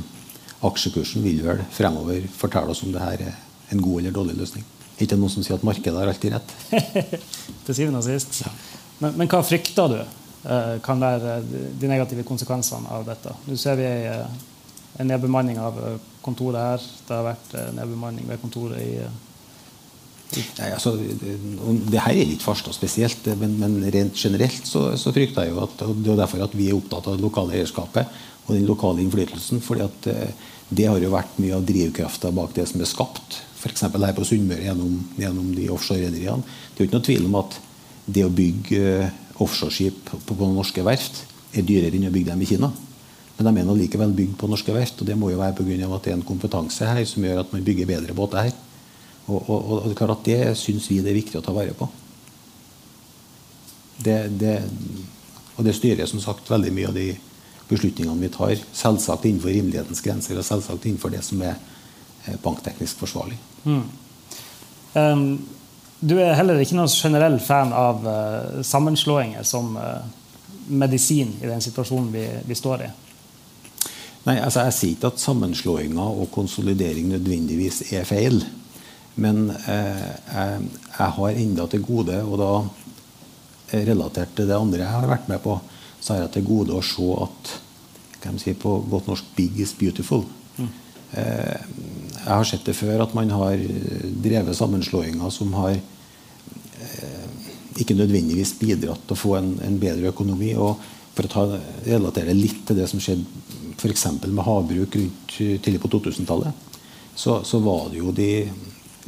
aksjekursen 0.66 1.22
vil 1.22 1.44
vel 1.46 1.62
fremover 1.74 2.26
fortelle 2.34 2.74
oss 2.74 2.82
om 2.86 2.90
det 2.94 3.04
her 3.04 3.28
er 3.28 3.38
en 3.70 3.84
god 3.84 4.02
eller 4.02 4.16
dårlig 4.16 4.34
løsning. 4.40 4.66
Ikke 4.98 5.18
noen 5.18 5.30
som 5.30 5.44
sier 5.46 5.54
at 5.54 5.66
markedet 5.66 5.94
har 5.94 6.10
alltid 6.10 6.34
rett. 6.34 6.54
Til 7.66 7.76
syvende 7.76 8.00
og 8.00 8.08
sist. 8.08 8.40
Ja. 8.42 8.50
Men, 8.98 9.14
men, 9.14 9.28
hva 9.30 9.44
frykter 9.46 9.92
du 9.92 9.98
uh, 10.02 10.76
kan 10.82 10.98
være 10.98 11.38
de 11.78 11.90
negative 11.90 12.24
konsekvensene 12.26 12.90
av 12.90 13.06
dette? 13.06 13.34
Nå 13.46 13.58
ser 13.60 13.78
vi 13.78 13.86
en 13.86 14.40
nedbemanning 15.06 15.60
av 15.62 15.78
uh, 15.78 15.94
kontoret 16.24 16.60
her. 16.60 16.90
Det 17.06 17.14
har 17.14 17.26
vært 17.26 17.56
nedbemanning 17.76 18.26
ved 18.28 18.42
kontoret 18.42 18.82
i 18.82 18.92
Nei, 20.28 20.68
altså, 20.74 20.92
det 20.92 22.00
her 22.04 22.12
er 22.12 22.26
litt 22.28 22.42
Farstad 22.44 22.74
spesielt, 22.76 23.24
men, 23.40 23.54
men, 23.56 23.78
rent 23.94 24.18
generelt 24.18 24.66
så, 24.68 24.90
så 25.00 25.12
frykter 25.14 25.46
jeg 25.46 25.54
jo 25.54 25.62
at 25.64 25.84
og 25.86 26.02
Det 26.04 26.12
er 26.12 26.18
derfor 26.20 26.42
at 26.44 26.56
vi 26.56 26.66
er 26.68 26.76
opptatt 26.76 27.08
av 27.08 27.16
det 27.16 27.24
lokale 27.24 27.56
eierskapet 27.56 28.18
og 28.44 28.50
den 28.52 28.66
lokale 28.68 29.00
innflytelsen. 29.04 29.62
fordi 29.64 29.86
at 29.86 30.08
eh, 30.12 30.34
det 30.68 30.88
har 30.88 31.00
jo 31.00 31.12
vært 31.12 31.38
mye 31.40 31.56
av 31.56 31.64
drivkrafta 31.64 32.32
bak 32.36 32.52
det 32.56 32.66
som 32.68 32.80
er 32.80 32.90
skapt. 32.90 33.38
F.eks. 33.56 33.86
her 33.88 34.16
på 34.16 34.26
Sunnmøre 34.28 34.66
gjennom, 34.66 34.98
gjennom 35.16 35.48
de 35.56 35.70
offshorerederiene. 35.72 36.44
Det 36.44 36.76
er 36.76 36.84
jo 36.84 36.88
ikke 36.90 36.98
noe 36.98 37.08
tvil 37.08 37.24
om 37.30 37.38
at 37.40 37.56
det 38.04 38.26
å 38.26 38.32
bygge 38.32 38.82
eh, 38.98 39.16
offshoreskip 39.40 40.04
på, 40.10 40.20
på 40.28 40.52
norske 40.52 40.84
verft 40.84 41.24
er 41.56 41.64
dyrere 41.64 41.96
enn 41.96 42.10
å 42.10 42.12
bygge 42.12 42.34
dem 42.34 42.44
i 42.44 42.50
Kina. 42.52 42.72
Men 43.38 43.46
de 43.46 43.60
er 43.60 43.66
nå 43.68 43.76
likevel 43.78 44.12
bygd 44.18 44.34
på 44.40 44.48
norske 44.50 44.74
verft, 44.74 44.98
og 44.98 45.06
det 45.06 45.14
må 45.18 45.30
jo 45.30 45.38
være 45.38 45.54
pga. 45.60 45.94
at 45.94 46.04
det 46.04 46.10
er 46.10 46.16
en 46.18 46.26
kompetanse 46.26 46.86
her 46.86 47.04
som 47.06 47.22
gjør 47.22 47.44
at 47.44 47.52
man 47.52 47.64
bygger 47.64 47.86
bedre 47.86 48.14
båter 48.14 48.48
her. 48.48 48.56
Og, 49.28 49.48
og, 49.48 49.70
og, 49.70 50.02
og 50.02 50.24
det 50.24 50.56
syns 50.58 50.90
vi 50.90 51.00
det 51.04 51.12
er 51.12 51.20
viktig 51.20 51.38
å 51.38 51.44
ta 51.44 51.52
vare 51.52 51.76
på. 51.76 51.86
Det, 53.98 54.18
det, 54.40 54.56
og 55.56 55.64
det 55.66 55.74
styrer 55.74 56.06
som 56.06 56.20
sagt 56.22 56.50
veldig 56.50 56.72
mye 56.74 56.90
av 56.90 56.94
de 56.98 57.08
beslutningene 57.68 58.20
vi 58.20 58.32
tar. 58.34 58.56
Selvsagt 58.72 59.26
innenfor 59.28 59.52
rimelighetens 59.52 60.02
grenser 60.02 60.38
og 60.38 60.46
selvsagt 60.46 60.86
innenfor 60.86 61.12
det 61.14 61.22
som 61.26 61.42
er 61.44 61.54
eh, 62.26 62.38
bankteknisk 62.42 63.04
forsvarlig. 63.04 63.38
Mm. 63.64 63.82
Um, 64.94 65.26
du 66.00 66.16
er 66.18 66.36
heller 66.38 66.58
ikke 66.62 66.78
noen 66.78 66.90
generell 66.90 67.38
fan 67.42 67.74
av 67.74 68.06
uh, 68.06 68.62
sammenslåinger 68.66 69.46
som 69.46 69.76
uh, 69.76 70.00
medisin 70.70 71.34
i 71.42 71.50
den 71.50 71.62
situasjonen 71.62 72.10
vi, 72.14 72.24
vi 72.46 72.56
står 72.56 72.86
i? 72.86 72.90
Nei, 74.28 74.36
altså 74.44 74.66
Jeg 74.66 74.76
sier 74.76 74.94
ikke 74.96 75.08
at 75.08 75.22
sammenslåinger 75.22 76.18
og 76.20 76.28
konsolidering 76.34 77.08
nødvendigvis 77.14 77.80
er 77.96 78.04
feil. 78.04 78.42
Men 79.16 79.48
eh, 79.50 80.10
jeg, 80.28 80.66
jeg, 80.98 81.14
har 81.16 81.38
enda 81.42 81.64
til 81.66 81.82
gode, 81.82 82.18
og 82.22 82.36
da 82.38 82.50
relatert 83.88 84.34
til 84.36 84.48
det 84.48 84.56
andre 84.56 84.82
jeg 84.82 84.92
har 84.92 85.08
vært 85.08 85.30
med 85.32 85.40
på, 85.44 85.56
så 86.00 86.12
har 86.12 86.20
jeg 86.26 86.34
til 86.36 86.46
gode 86.48 86.76
å 86.76 86.84
se 86.84 87.08
at 87.24 87.54
kan 88.18 88.38
si 88.40 88.52
på 88.58 88.72
godt 88.90 89.08
norsk 89.08 89.24
'big 89.36 89.60
is 89.62 89.72
beautiful'. 89.78 90.26
Mm. 90.58 90.68
Eh, 91.12 91.60
jeg 92.12 92.34
har 92.34 92.44
sett 92.44 92.64
det 92.64 92.76
før 92.76 93.02
at 93.02 93.14
man 93.14 93.30
har 93.30 93.56
drevet 94.24 94.56
sammenslåinger 94.56 95.30
som 95.30 95.52
har 95.54 95.72
eh, 95.72 97.28
ikke 97.80 97.96
nødvendigvis 97.96 98.58
bidratt 98.60 99.06
til 99.06 99.16
å 99.16 99.22
få 99.22 99.36
en, 99.38 99.54
en 99.62 99.78
bedre 99.80 100.12
økonomi. 100.12 100.54
og 100.54 100.76
For 101.14 101.24
å 101.24 101.32
ta, 101.32 101.60
relatere 101.86 102.36
litt 102.36 102.66
til 102.66 102.76
det 102.76 102.88
som 102.90 103.00
skjedde 103.00 103.24
f.eks. 103.78 104.06
med 104.26 104.44
havbruk 104.44 104.96
rundt 104.98 105.36
tidlig 105.38 105.80
på 105.82 105.90
2000-tallet, 105.96 106.66
så, 107.14 107.40
så, 107.44 107.58
var 107.62 107.88
det 107.90 108.02
jo 108.02 108.12
de, 108.14 108.30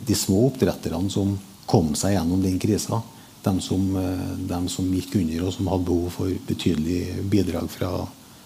de 0.06 0.16
små 0.18 0.48
oppdretterne 0.48 1.10
som 1.10 1.36
kom 1.70 1.92
seg 1.98 2.16
gjennom 2.16 2.42
den 2.42 2.58
krisa 2.62 3.02
de 3.42 3.60
som, 3.60 3.96
eh, 3.96 4.32
de 4.48 4.68
som, 4.68 4.88
gikk 4.94 5.16
under 5.20 5.46
og 5.46 5.54
som 5.54 5.70
hadde 5.72 5.86
behov 5.88 6.10
for 6.16 6.32
betydelig 6.48 7.24
bidrag 7.30 7.70
fra, 7.72 7.90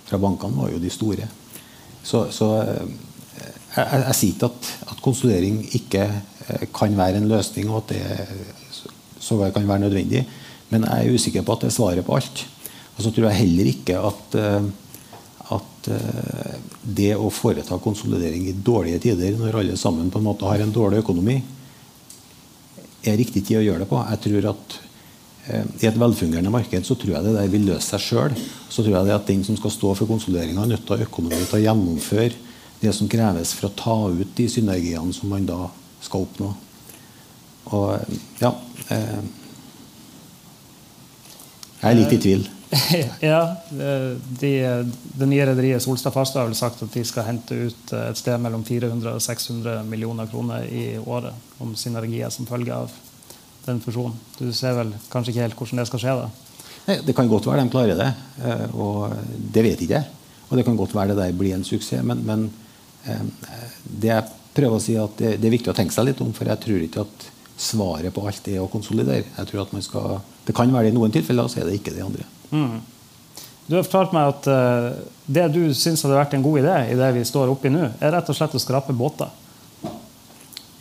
fra 0.07 0.21
bankene, 0.23 0.57
var 0.61 0.71
jo 0.71 0.83
de 0.83 0.93
store. 0.93 1.27
Så, 2.05 2.29
så 2.31 2.51
jeg, 2.61 3.53
jeg, 3.75 4.03
jeg, 4.05 4.15
sier 4.19 4.35
ikke 4.37 4.51
at, 4.53 4.71
at, 4.93 5.03
konsolidering 5.03 5.61
ikke 5.81 6.05
eh, 6.07 6.67
kan 6.75 6.95
være 6.97 7.23
en 7.23 7.31
løsning, 7.31 7.71
og 7.71 7.83
at 7.83 7.95
det 7.95 8.85
sågar 9.19 9.55
kan 9.55 9.67
være 9.67 9.87
nødvendig. 9.89 10.25
Men 10.71 10.87
jeg 10.87 11.09
er 11.09 11.19
usikker 11.19 11.43
på 11.43 11.57
at 11.57 11.65
det 11.65 11.73
er 11.73 11.79
svaret 11.79 12.07
på 12.07 12.17
alt. 12.17 12.47
Og 12.95 13.03
så 13.03 13.11
tror 13.11 13.31
jeg 13.31 13.43
heller 13.43 13.71
ikke 13.73 13.99
at, 13.99 14.37
at 15.85 16.61
det 16.83 17.13
å 17.17 17.29
foreta 17.33 17.77
konsolidering 17.83 18.49
i 18.49 18.57
dårlige 18.57 19.03
tider, 19.05 19.37
når 19.39 19.61
alle 19.61 19.77
sammen 19.81 20.11
på 20.11 20.21
en 20.21 20.27
måte 20.27 20.49
har 20.49 20.63
en 20.65 20.73
dårlig 20.73 21.03
økonomi, 21.05 21.37
er 23.05 23.19
riktig 23.21 23.45
tid 23.45 23.61
å 23.61 23.65
gjøre 23.67 23.85
det 23.85 23.91
på. 23.91 24.01
Jeg 24.09 24.23
tror 24.25 24.51
at 24.55 24.79
Eh, 25.47 25.65
I 25.81 25.89
et 25.91 25.99
velfungerende 26.01 26.53
marked 26.53 26.87
så 26.89 26.97
tror 26.97 27.19
jeg 27.19 27.27
det 27.27 27.35
der 27.37 27.51
vil 27.53 27.67
løse 27.69 27.85
seg 27.93 28.05
sjøl. 28.05 28.37
Så 28.69 28.81
tror 28.83 28.97
jeg 28.97 29.09
det 29.09 29.17
at 29.17 29.29
den 29.29 29.45
som 29.45 29.59
skal 29.59 29.75
stå 29.75 29.93
for 29.99 30.09
konsolideringa, 30.09 30.65
er 30.65 30.73
nødt 30.73 30.87
til 30.89 30.97
å 30.97 31.05
økonomi 31.05 31.41
til 31.43 31.59
å 31.59 31.65
gjennomføre 31.67 32.33
det 32.81 32.93
som 32.97 33.11
kreves 33.11 33.53
for 33.57 33.69
å 33.69 33.75
ta 33.77 33.97
ut 34.09 34.35
de 34.37 34.49
synergiene 34.51 35.13
som 35.17 35.33
man 35.33 35.49
da 35.49 35.69
skal 36.05 36.25
oppnå. 36.25 36.51
Og 37.77 38.17
ja 38.41 38.53
eh, 38.93 39.25
Jeg 41.85 41.91
er 41.91 41.99
litt 41.99 42.13
i 42.17 42.23
tvil. 42.25 42.47
ja, 43.21 43.41
de, 44.41 44.53
Det 45.15 45.27
nye 45.29 45.47
rederiet 45.47 45.83
Solstad 45.83 46.15
Farstad 46.15 46.43
har 46.43 46.49
vel 46.49 46.59
sagt 46.59 46.83
at 46.83 46.95
de 46.95 47.05
skal 47.07 47.29
hente 47.29 47.59
ut 47.69 47.93
et 47.99 48.19
sted 48.19 48.41
mellom 48.43 48.65
400 48.67 49.15
og 49.15 49.23
600 49.23 49.85
millioner 49.89 50.31
kroner 50.31 50.67
i 50.67 50.97
året 50.99 51.61
om 51.63 51.75
synergier 51.79 52.33
som 52.35 52.49
følge 52.49 52.75
av 52.75 52.93
den 53.65 53.81
fusjonen. 53.81 54.17
Du 54.39 54.51
ser 54.53 54.77
vel 54.77 54.93
kanskje 55.13 55.33
ikke 55.33 55.47
helt 55.47 55.59
hvordan 55.61 55.83
det 55.83 55.89
skal 55.89 56.03
skje? 56.03 56.17
da? 56.25 56.29
Nei, 56.85 56.99
det 57.07 57.15
kan 57.17 57.31
godt 57.31 57.47
være 57.49 57.65
de 57.65 57.73
klarer 57.73 58.01
det, 58.01 58.11
eh, 58.45 58.65
og 58.77 59.15
det 59.55 59.65
vet 59.65 59.85
ikke 59.85 60.01
jeg. 60.01 60.25
Og 60.51 60.59
det 60.59 60.65
kan 60.67 60.77
godt 60.77 60.95
være 60.95 61.15
det 61.15 61.23
der 61.23 61.39
blir 61.39 61.55
en 61.57 61.65
suksess, 61.65 62.05
men, 62.05 62.21
men 62.27 62.51
eh, 63.09 63.23
det 63.85 64.11
jeg 64.11 64.27
prøver 64.55 64.77
å 64.77 64.83
si 64.83 64.99
at 65.01 65.17
det, 65.19 65.39
det, 65.41 65.49
er 65.49 65.57
viktig 65.57 65.73
å 65.73 65.77
tenke 65.77 65.97
seg 65.97 66.11
litt 66.11 66.21
om, 66.23 66.35
for 66.37 66.49
jeg 66.51 66.61
tror 66.63 66.85
ikke 66.85 67.07
at 67.07 67.27
svaret 67.55 68.15
på 68.15 68.27
alt 68.29 68.51
er 68.53 68.61
å 68.61 68.69
konsolidere. 68.71 69.25
Jeg 69.31 69.51
tror 69.51 69.65
at 69.65 69.73
man 69.75 69.85
skal, 69.85 70.21
Det 70.45 70.55
kan 70.57 70.73
være 70.73 70.91
det 70.91 70.93
i 70.93 70.99
noen 70.99 71.15
tilfeller, 71.15 71.47
og 71.47 71.53
så 71.53 71.63
er 71.63 71.71
det 71.71 71.79
ikke 71.79 71.95
det 71.95 72.05
andre. 72.05 72.27
Mm. 72.55 72.83
Du 73.67 73.79
har 73.79 73.87
fortalt 73.87 74.13
meg 74.13 74.29
at 74.29 74.49
uh, 74.51 74.91
det 75.27 75.47
du 75.55 75.63
syns 75.77 76.05
hadde 76.05 76.19
vært 76.19 76.37
en 76.37 76.45
god 76.45 76.61
idé 76.61 76.77
i 76.93 76.99
det 76.99 77.11
vi 77.17 77.25
står 77.25 77.53
oppi 77.53 77.73
nå, 77.73 77.89
er 77.97 78.13
rett 78.13 78.29
og 78.29 78.37
slett 78.37 78.57
å 78.57 78.61
skrape 78.61 78.97
båter. 78.97 79.33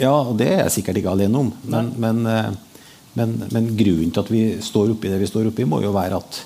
Ja, 0.01 0.11
og 0.11 0.35
det 0.39 0.49
er 0.49 0.63
jeg 0.65 0.79
sikkert 0.79 0.99
ikke 0.99 1.13
alene 1.13 1.45
om. 1.45 1.51
Men, 1.63 1.93
men, 2.01 2.23
uh, 2.27 2.81
men, 3.15 3.37
men, 3.53 3.71
grunnen 3.79 4.11
til 4.11 4.23
at 4.23 4.31
vi 4.33 4.43
står 4.63 4.95
oppi 4.95 5.11
det 5.11 5.21
vi 5.21 5.29
står 5.29 5.51
oppi, 5.53 5.67
må 5.69 5.79
jo 5.83 5.93
være 5.95 6.19
at, 6.19 6.41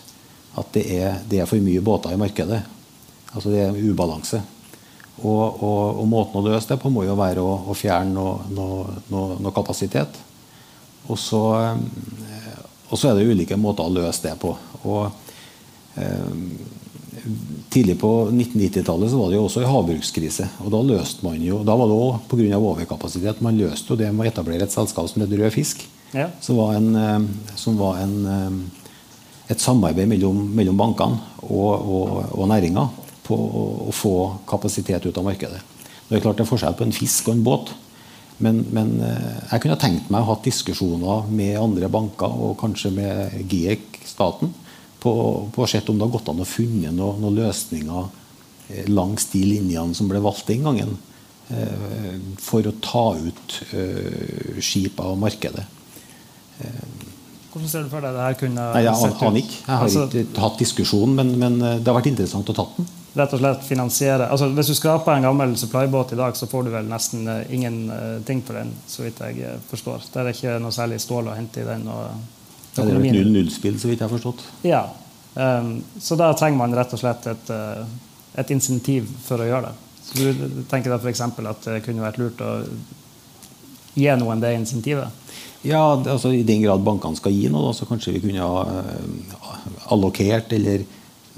at 0.62 0.70
det, 0.78 0.86
er, 1.00 1.18
det, 1.26 1.42
er, 1.42 1.50
for 1.50 1.64
mye 1.64 1.82
båter 1.84 2.14
i 2.14 2.22
markedet. 2.22 2.62
Altså 3.34 3.54
det 3.54 3.64
er 3.66 3.82
ubalanse. 3.82 4.44
Og, 5.18 5.42
og, 5.42 5.98
og, 5.98 6.06
måten 6.06 6.38
å 6.38 6.46
løse 6.46 6.70
det 6.70 6.78
på 6.84 6.92
må 6.94 7.08
jo 7.08 7.18
være 7.18 7.42
å, 7.42 7.56
å 7.72 7.78
fjerne 7.78 8.14
noe, 8.14 8.46
no, 8.54 8.68
no, 9.10 9.24
no 9.42 9.54
kapasitet. 9.56 10.22
Og 11.10 11.18
så, 11.18 11.42
uh, 11.58 12.37
og 12.88 13.00
så 13.00 13.12
er 13.12 13.18
det 13.18 13.28
ulike 13.28 13.58
måter 13.60 13.86
å 13.88 13.94
løse 13.94 14.24
det 14.28 14.36
på. 14.42 14.54
Og 14.88 15.08
Eh, 15.98 16.28
tidlig 17.70 18.00
på 18.00 18.30
1990-tallet 18.32 19.12
var 19.12 19.30
det 19.30 19.38
jo 19.38 19.46
også 19.48 19.64
en 19.64 19.72
havbrukskrise. 19.72 20.48
og 20.64 20.72
Da 20.72 20.82
løste 20.86 21.26
man 21.26 21.42
jo, 21.42 21.64
da 21.66 21.76
var 21.76 21.90
det 21.90 21.98
òg 21.98 22.20
pga. 22.30 22.58
overkapasitet. 22.58 23.42
Man 23.42 23.58
løste 23.58 23.94
jo 23.94 23.98
det 23.98 24.12
med 24.14 24.28
å 24.28 24.32
etablere 24.32 24.64
et 24.64 24.72
selskap 24.72 25.10
som 25.10 25.22
het 25.22 25.32
Rød 25.32 25.54
Fisk. 25.54 25.86
Ja. 26.14 26.30
Som 26.40 26.58
var, 26.58 26.76
en, 26.76 26.96
eh, 26.96 27.20
som 27.56 27.78
var 27.78 27.98
en, 27.98 28.26
eh, 28.26 29.52
et 29.52 29.60
samarbeid 29.60 30.08
mellom, 30.08 30.56
mellom 30.56 30.78
bankene 30.78 31.20
og, 31.42 31.74
og, 31.74 32.26
og 32.38 32.48
næringa 32.48 32.90
på 33.24 33.36
å, 33.36 33.88
å, 33.90 33.92
få 33.92 34.40
kapasitet 34.48 35.06
ut 35.06 35.18
av 35.18 35.24
markedet. 35.24 35.60
Det 36.08 36.18
er 36.18 36.22
klart 36.22 36.38
det 36.38 36.46
er 36.46 36.52
forskjell 36.52 36.78
på 36.78 36.84
en 36.84 36.92
fisk 36.92 37.28
og 37.28 37.34
en 37.36 37.44
båt. 37.44 37.74
Men, 38.44 38.62
men 38.70 38.92
jeg 39.02 39.62
kunne 39.64 39.80
tenkt 39.82 40.12
meg 40.14 40.22
å 40.22 40.28
ha 40.30 40.42
diskusjoner 40.46 41.30
med 41.34 41.56
andre 41.58 41.88
banker 41.90 42.30
og 42.30 42.58
kanskje 42.62 42.92
med 42.94 43.40
GIEK, 43.50 43.98
staten, 44.06 44.52
på, 45.00 45.12
å 45.64 45.68
se 45.70 45.82
om 45.86 45.98
det 45.98 46.06
har 46.06 46.14
gått 46.14 46.32
an 46.32 46.44
å 46.44 46.48
funne 46.48 46.92
noen 46.94 47.22
noe 47.22 47.36
løsninger 47.38 48.08
eh, 48.74 48.88
langs 48.90 49.30
de 49.34 49.44
linjene 49.46 49.96
som 49.98 50.10
ble 50.10 50.22
valgt 50.24 50.50
den 50.50 50.66
gangen, 50.68 50.96
eh, 51.54 52.18
for 52.42 52.66
å 52.68 52.76
ta 52.84 53.08
ut 53.18 53.60
eh, 53.72 54.62
skip 54.64 55.00
av 55.04 55.18
markedet. 55.22 55.66
Hvordan 57.52 57.72
ser 57.72 57.88
du 57.88 57.90
for 57.92 58.04
deg 58.04 58.14
det 58.14 58.24
her 58.26 58.38
kunne 58.38 58.68
Nei, 58.76 58.84
Jeg 58.86 58.94
aner 58.94 59.42
ikke. 59.42 59.60
Jeg 59.64 59.72
har 59.72 59.84
altså, 59.88 60.06
ikke 60.22 60.44
hatt 60.44 60.62
diskusjon, 60.62 61.18
men, 61.18 61.34
men, 61.42 61.60
det 61.60 61.88
har 61.88 61.98
vært 61.98 62.10
interessant 62.12 62.50
å 62.52 62.56
ta 62.58 62.68
den. 62.76 62.90
Rett 63.18 63.34
og 63.34 63.42
slett 63.42 63.64
finansiere 63.66 64.28
altså 64.30 64.52
Hvis 64.54 64.68
du 64.70 64.76
skraper 64.78 65.16
en 65.16 65.26
gammel 65.26 65.56
supplybåt 65.58 66.12
i 66.14 66.20
dag, 66.20 66.36
så 66.38 66.46
får 66.52 66.68
du 66.68 66.74
vel 66.76 66.90
nesten 66.92 67.26
ingenting 67.50 68.44
for 68.46 68.60
den, 68.60 68.76
så 68.86 69.08
vidt 69.08 69.24
jeg 69.24 69.60
forstår. 69.72 70.06
Det 70.14 70.22
er 70.22 70.34
ikke 70.36 70.58
noe 70.62 70.76
særlig 70.76 71.00
stål 71.02 71.32
å 71.32 71.38
hente 71.38 71.64
i 71.64 71.70
den. 71.70 71.88
og 71.90 72.36
det 72.86 72.94
er 72.94 73.00
et 73.00 73.16
null-null-spill, 73.16 73.80
så 73.80 73.90
vidt 73.90 74.02
jeg 74.02 74.06
har 74.06 74.14
forstått. 74.14 74.44
Ja. 74.68 74.84
Um, 75.38 75.80
så 76.02 76.18
da 76.20 76.30
trenger 76.38 76.62
man 76.62 76.76
rett 76.78 76.94
og 76.94 77.02
slett 77.02 77.26
et, 77.30 77.52
uh, 77.54 77.84
et 78.38 78.54
insentiv 78.54 79.10
for 79.26 79.42
å 79.42 79.48
gjøre 79.48 79.72
det. 79.72 79.76
Så 80.08 80.24
du 80.24 80.64
tenker 80.70 80.94
da 80.94 81.00
f.eks. 81.02 81.24
at 81.26 81.68
det 81.68 81.82
kunne 81.86 82.06
vært 82.06 82.20
lurt 82.22 82.42
å 82.42 82.54
gi 83.98 84.14
noen 84.20 84.44
det 84.44 84.54
insentivet? 84.58 85.26
Ja, 85.66 85.82
altså 85.98 86.32
I 86.32 86.46
den 86.48 86.62
grad 86.64 86.86
bankene 86.86 87.18
skal 87.18 87.34
gi 87.36 87.50
noe, 87.52 87.74
så 87.76 87.88
kanskje 87.90 88.14
vi 88.16 88.24
kunne 88.24 88.46
ha 88.46 88.64
uh, 88.64 89.48
allokert, 89.94 90.54
eller 90.54 90.86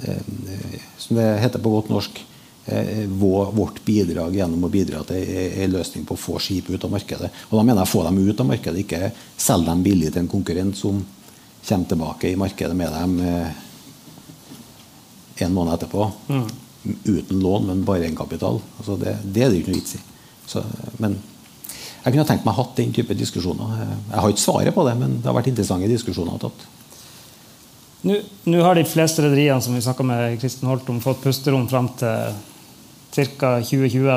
uh, 0.03 0.75
som 0.99 1.17
det 1.17 1.29
heter 1.41 1.63
på 1.63 1.77
godt 1.77 1.93
norsk, 1.93 2.25
vårt 3.09 3.79
bidrag 3.81 4.35
gjennom 4.35 4.67
å 4.67 4.69
bidra 4.69 4.99
til 5.07 5.23
en 5.63 5.71
løsning 5.73 6.03
på 6.05 6.13
å 6.13 6.19
få 6.21 6.35
skip 6.43 6.67
ut 6.69 6.83
av 6.85 6.91
markedet. 6.93 7.31
Og 7.49 7.55
da 7.57 7.63
mener 7.63 7.81
jeg 7.81 7.89
få 7.89 8.03
dem 8.05 8.19
ut 8.21 8.43
av 8.43 8.45
markedet, 8.45 8.83
ikke 8.83 9.09
selge 9.41 9.71
dem 9.71 9.81
billig 9.87 10.11
til 10.11 10.21
en 10.21 10.29
konkurrent 10.29 10.77
som 10.77 10.99
kommer 11.67 11.85
tilbake 11.85 12.29
i 12.29 12.35
markedet 12.35 12.75
med 12.75 12.91
dem 12.93 13.19
eh, 13.19 13.49
en 15.45 15.53
måned 15.53 15.73
etterpå. 15.73 16.11
Mm. 16.27 16.47
Uten 17.03 17.39
lån, 17.39 17.67
men 17.67 17.85
bare 17.85 18.05
egenkapital. 18.05 18.61
Altså 18.77 18.95
det, 18.97 19.17
det 19.23 19.43
er 19.43 19.49
det 19.51 19.61
ikke 19.61 19.73
noe 19.73 19.81
vits 19.81 19.95
i. 19.95 20.01
Så, 20.49 20.63
men 20.97 21.17
jeg 22.09 22.17
kunne 22.17 22.25
tenkt 22.25 22.45
meg 22.47 22.57
hatt 22.57 22.75
den 22.79 22.91
type 22.95 23.13
diskusjoner. 23.13 23.85
Jeg 24.09 24.17
har 24.17 24.33
ikke 24.33 24.41
svaret 24.41 24.73
på 24.73 24.83
det, 24.87 24.95
men 24.97 25.19
det 25.19 25.29
har 25.29 25.37
vært 25.37 25.51
interessante 25.51 25.89
diskusjoner 25.91 26.41
tatt. 26.41 26.65
Nå, 28.01 28.15
nå 28.47 28.61
har 28.63 28.79
de 28.79 28.85
fleste 28.87 29.21
rederiene 29.21 29.61
som 29.61 29.75
vi 29.75 29.83
snakka 29.83 30.05
med 30.07 30.39
Kristin 30.41 30.69
Holt 30.71 30.87
om, 30.89 31.01
fått 31.03 31.21
pusterom 31.21 31.67
fram 31.69 31.91
til 31.99 32.33
ca. 33.37 33.59
2020. 33.61 34.09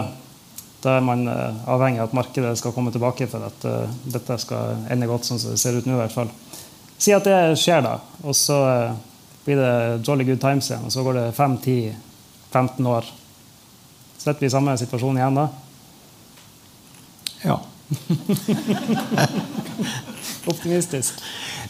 Da 0.83 0.96
er 0.96 1.05
man 1.05 1.26
uh, 1.28 1.68
avhengig 1.70 2.00
av 2.00 2.09
at 2.09 2.16
markedet 2.16 2.57
skal 2.59 2.74
komme 2.74 2.90
tilbake 2.94 3.28
for 3.31 3.44
at 3.46 3.66
uh, 3.68 3.90
dette 4.09 4.38
skal 4.42 4.87
ende 4.90 5.11
godt, 5.11 5.28
sånn 5.28 5.42
som 5.42 5.52
det 5.52 5.61
ser 5.62 5.76
ut 5.76 5.87
nå. 5.87 5.98
i 5.98 6.00
hvert 6.00 6.14
fall. 6.14 6.33
Si 7.02 7.12
at 7.14 7.26
det 7.26 7.59
skjer, 7.59 7.83
da. 7.83 7.96
Og 8.22 8.35
så 8.38 8.57
eh, 8.62 8.98
blir 9.42 9.59
det 9.59 10.02
jolly 10.07 10.22
good 10.28 10.38
times 10.38 10.68
igjen. 10.70 10.85
Og 10.87 10.94
så 10.94 11.02
går 11.02 11.16
det 11.18 11.24
5-10-15 11.35 12.87
år. 12.87 13.09
Sitter 14.14 14.38
vi 14.38 14.46
i 14.46 14.52
samme 14.55 14.76
situasjon 14.78 15.18
igjen 15.18 15.40
da? 15.40 15.48
Ja. 17.42 17.57
Optimistisk. 20.52 21.20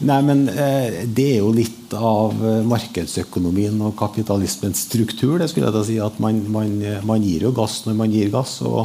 Nei, 0.07 0.19
men 0.25 0.47
eh, 0.49 1.03
det 1.07 1.27
er 1.35 1.39
jo 1.43 1.53
litt 1.55 1.93
av 1.95 2.41
eh, 2.41 2.65
markedsøkonomien 2.67 3.77
og 3.85 3.95
kapitalismens 3.99 4.87
struktur. 4.89 5.39
det 5.39 5.51
skulle 5.53 5.69
jeg 5.69 5.77
da 5.77 5.85
si, 5.87 5.99
at 6.03 6.19
man, 6.23 6.41
man, 6.53 6.75
man, 7.07 7.23
gir 7.23 7.49
jo 7.49 7.55
gass 7.57 7.83
når 7.87 7.99
man 8.01 8.15
gir 8.15 8.33
gass. 8.33 8.59
Og, 8.67 8.83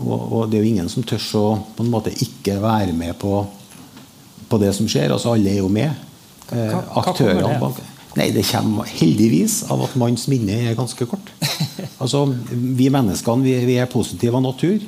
og, 0.00 0.18
og, 0.18 0.42
det 0.50 0.58
er 0.58 0.64
jo 0.64 0.72
ingen 0.74 0.92
som 0.92 1.06
tør 1.06 1.24
å 1.40 1.46
på 1.76 1.84
en 1.84 1.92
måte 1.92 2.14
ikke 2.24 2.58
være 2.62 2.96
med 2.96 3.16
på 3.20 3.34
på 4.50 4.58
det 4.58 4.72
som 4.76 4.88
skjer. 4.90 5.12
altså 5.14 5.36
Alle 5.36 5.54
er 5.54 5.62
jo 5.62 5.72
med. 5.72 6.06
Eh, 6.50 6.76
aktørene 6.98 7.72
Nei, 8.18 8.32
Det 8.34 8.42
kommer 8.42 8.88
heldigvis 8.90 9.60
av 9.70 9.84
at 9.84 9.92
manns 10.00 10.24
minne 10.30 10.56
er 10.66 10.78
ganske 10.78 11.06
kort. 11.06 11.34
Altså, 12.00 12.24
Vi 12.50 12.88
menneskene 12.92 13.44
vi, 13.44 13.52
vi 13.68 13.76
er 13.78 13.88
positive 13.88 14.36
av 14.36 14.42
natur. 14.42 14.80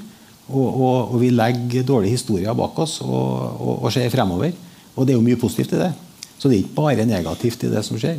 Og, 0.50 0.66
og, 0.66 0.96
og, 1.14 1.16
vi 1.22 1.30
legger 1.30 1.86
dårlige 1.86 2.16
historier 2.16 2.56
bak 2.58 2.78
oss 2.82 2.98
og, 3.04 3.62
og, 3.62 3.88
ser 3.94 4.10
fremover. 4.12 4.52
Og 4.96 5.06
det 5.06 5.14
er 5.14 5.20
jo 5.20 5.24
mye 5.24 5.40
positivt 5.40 5.76
i 5.76 5.82
det. 5.84 5.92
Så 6.36 6.50
det 6.50 6.56
er 6.56 6.64
ikke 6.64 6.80
bare 6.80 7.06
negativt 7.08 7.64
i 7.64 7.70
det 7.72 7.84
som 7.86 8.00
skjer. 8.00 8.18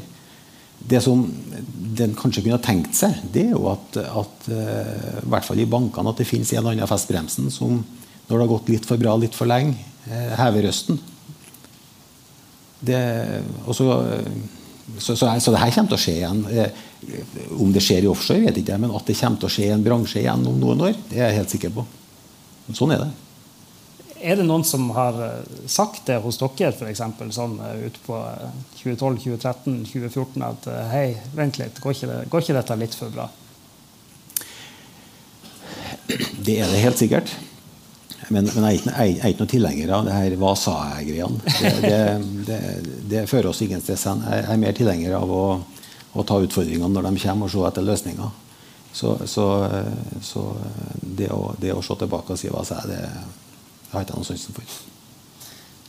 Det 0.84 1.00
som 1.04 1.22
den 2.00 2.16
kanskje 2.18 2.42
kunne 2.44 2.58
ha 2.58 2.64
tenkt 2.64 2.96
seg, 2.98 3.20
det 3.32 3.48
er 3.50 3.54
jo 3.54 3.68
at, 3.72 4.00
at 4.02 4.48
uh, 4.50 5.20
i 5.22 5.30
hvert 5.32 5.46
fall 5.46 5.62
i 5.62 5.68
bankene 5.70 6.12
at 6.12 6.20
det 6.20 6.28
finnes 6.28 6.50
en 6.52 6.64
eller 6.64 6.74
annen 6.74 6.90
festbremsen 6.90 7.52
som 7.54 7.78
når 7.78 8.34
det 8.34 8.42
har 8.42 8.52
gått 8.52 8.72
litt 8.72 8.88
for 8.88 9.00
bra 9.00 9.14
litt 9.20 9.36
for 9.38 9.48
lenge, 9.48 9.78
uh, 10.08 10.34
hever 10.40 10.66
røsten. 10.68 11.00
Det, 12.84 13.00
så, 13.68 13.86
så, 15.00 15.16
så, 15.16 15.16
så, 15.40 15.54
det 15.54 15.62
her 15.62 15.72
kommer 15.72 15.94
til 15.94 16.00
å 16.00 16.04
skje 16.04 16.16
igjen. 16.18 16.42
Eh, 16.52 16.82
om 17.64 17.72
det 17.72 17.84
skjer 17.84 18.04
i 18.04 18.10
offshore, 18.12 18.44
vet 18.44 18.58
jeg 18.58 18.66
ikke, 18.66 18.80
men 18.84 18.96
at 18.96 19.08
det 19.08 19.16
kommer 19.20 19.40
til 19.40 19.48
å 19.48 19.54
skje 19.56 19.68
i 19.70 19.76
en 19.76 19.86
bransje 19.86 20.20
igjen 20.24 20.48
om 20.50 20.58
noen 20.60 20.88
år, 20.90 20.98
det 21.08 21.22
er 21.22 21.30
jeg 21.30 21.40
helt 21.40 21.54
sikker 21.56 21.76
på. 21.78 21.86
Sånn 22.72 22.96
er 22.96 23.04
det. 23.04 23.12
Er 24.24 24.40
det 24.40 24.48
noen 24.48 24.64
som 24.64 24.88
har 24.96 25.18
eh, 25.20 25.62
sagt 25.68 26.06
det 26.08 26.22
hos 26.24 26.40
dere, 26.40 26.72
f.eks. 26.72 27.02
sånn 27.36 27.58
utpå 27.60 27.84
ut 27.84 28.02
på 28.06 28.20
2012, 28.80 29.24
2013, 29.26 29.80
2014, 29.92 30.46
at 30.48 30.70
hei, 30.94 31.08
vent 31.36 31.60
litt, 31.60 31.82
går 31.84 31.98
ikke, 31.98 32.12
det, 32.12 32.20
går 32.32 32.46
ikke 32.46 32.60
dette 32.62 32.80
litt 32.80 32.96
for 33.00 33.16
bra? 33.16 33.28
Det 36.08 36.60
er 36.60 36.72
det 36.72 36.84
helt 36.84 37.00
sikkert. 37.00 37.36
Men, 38.32 38.48
men 38.56 38.68
jeg, 38.70 38.84
er 38.88 39.10
ikke, 39.10 39.28
jeg, 39.28 39.38
noen 39.40 39.52
tilhenger 39.52 39.94
av 39.98 40.06
det 40.08 40.16
her 40.16 40.36
hva 40.40 40.54
sa-jeg-greiene. 40.60 41.42
Det, 41.44 41.72
det, 41.84 42.00
det, 42.48 42.60
det, 43.12 43.26
fører 43.32 43.52
oss 43.52 43.62
ingen 43.66 43.84
sted 43.84 44.00
hen. 44.00 44.24
Jeg 44.30 44.46
er 44.54 44.62
mer 44.62 44.78
tilhenger 44.78 45.18
av 45.20 45.34
å, 45.34 45.44
å, 46.14 46.26
ta 46.28 46.40
utfordringene 46.44 46.92
når 46.94 47.10
de 47.10 47.24
kommer, 47.26 47.50
og 47.50 47.54
se 47.54 47.66
etter 47.68 47.88
løsninger. 47.88 48.32
Så, 48.94 49.16
så, 49.26 49.46
så 50.22 50.42
det, 51.02 51.32
å, 51.34 51.54
det, 51.58 51.74
å, 51.74 51.82
se 51.82 51.96
tilbake 51.98 52.36
og 52.36 52.40
si 52.40 52.52
hva 52.54 52.62
jeg, 52.68 52.92
det 52.92 53.00
har 53.90 54.04
jeg 54.04 54.08
ikke 54.08 54.20
noe 54.20 54.28
sansen 54.28 54.58
for. 54.58 54.76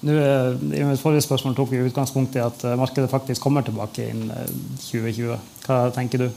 Nå, 0.05 0.15
eh, 0.21 0.49
I 0.81 0.87
mitt 0.89 1.01
forrige 1.01 1.25
spørsmål 1.25 1.57
tok 1.57 1.73
vi 1.73 1.83
utgangspunkt 1.85 2.37
i 2.37 2.43
at 2.45 2.65
eh, 2.65 2.77
markedet 2.81 3.13
faktisk 3.13 3.45
kommer 3.45 3.65
tilbake 3.65 4.09
innen 4.13 4.33
2020. 4.81 5.31
Eh, 5.33 5.45
hva 5.67 5.79
tenker 5.95 6.25
du? 6.25 6.29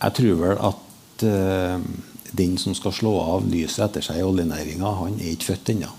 Jeg 0.00 0.16
tror 0.16 0.38
vel 0.40 0.62
at 0.64 1.24
uh, 1.28 1.82
den 2.32 2.54
som 2.56 2.72
skal 2.72 2.94
slå 2.96 3.10
av 3.20 3.44
lyset 3.50 3.82
etter 3.84 4.04
seg 4.06 4.22
i 4.22 4.24
oljenæringa, 4.24 4.94
han 4.96 5.18
er 5.18 5.34
ikke 5.34 5.50
født 5.50 5.74
ennå. 5.74 5.90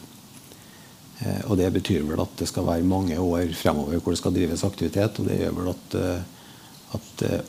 Uh, 1.21 1.41
og 1.51 1.59
det 1.59 1.69
betyr 1.75 2.07
vel 2.07 2.23
at 2.23 2.33
det 2.39 2.47
skal 2.49 2.65
være 2.65 2.87
mange 2.87 3.19
år 3.21 3.53
fremover 3.53 4.01
hvor 4.01 4.15
det 4.15 4.21
skal 4.23 4.33
drives 4.33 4.65
aktivitet. 4.65 5.21
Og 5.21 5.29
det 5.29 5.37
gjør 5.37 5.53
vel 5.59 5.69
at, 5.75 5.97
uh, 6.01 6.97
at 6.97 7.25
eh, 7.27 7.43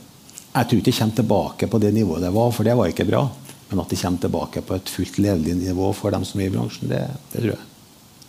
Jeg 0.52 0.68
tror 0.68 0.80
ikke 0.80 0.90
det 0.90 0.98
kommer 0.98 1.16
tilbake 1.16 1.66
på 1.72 1.78
det 1.80 1.92
nivået 1.96 2.22
det 2.26 2.32
var, 2.34 2.50
for 2.52 2.68
det 2.68 2.76
var 2.76 2.90
ikke 2.92 3.08
bra. 3.08 3.22
Men 3.70 3.80
at 3.80 3.88
det 3.88 4.00
kommer 4.02 4.20
tilbake 4.20 4.60
på 4.68 4.76
et 4.76 4.90
fullt 4.92 5.18
levelig 5.18 5.54
nivå 5.56 5.92
for 5.96 6.12
dem 6.12 6.26
som 6.28 6.40
er 6.40 6.50
i 6.50 6.52
bransjen, 6.52 6.90
det, 6.90 7.06
det 7.32 7.38
tror 7.40 7.54
jeg. 7.54 7.68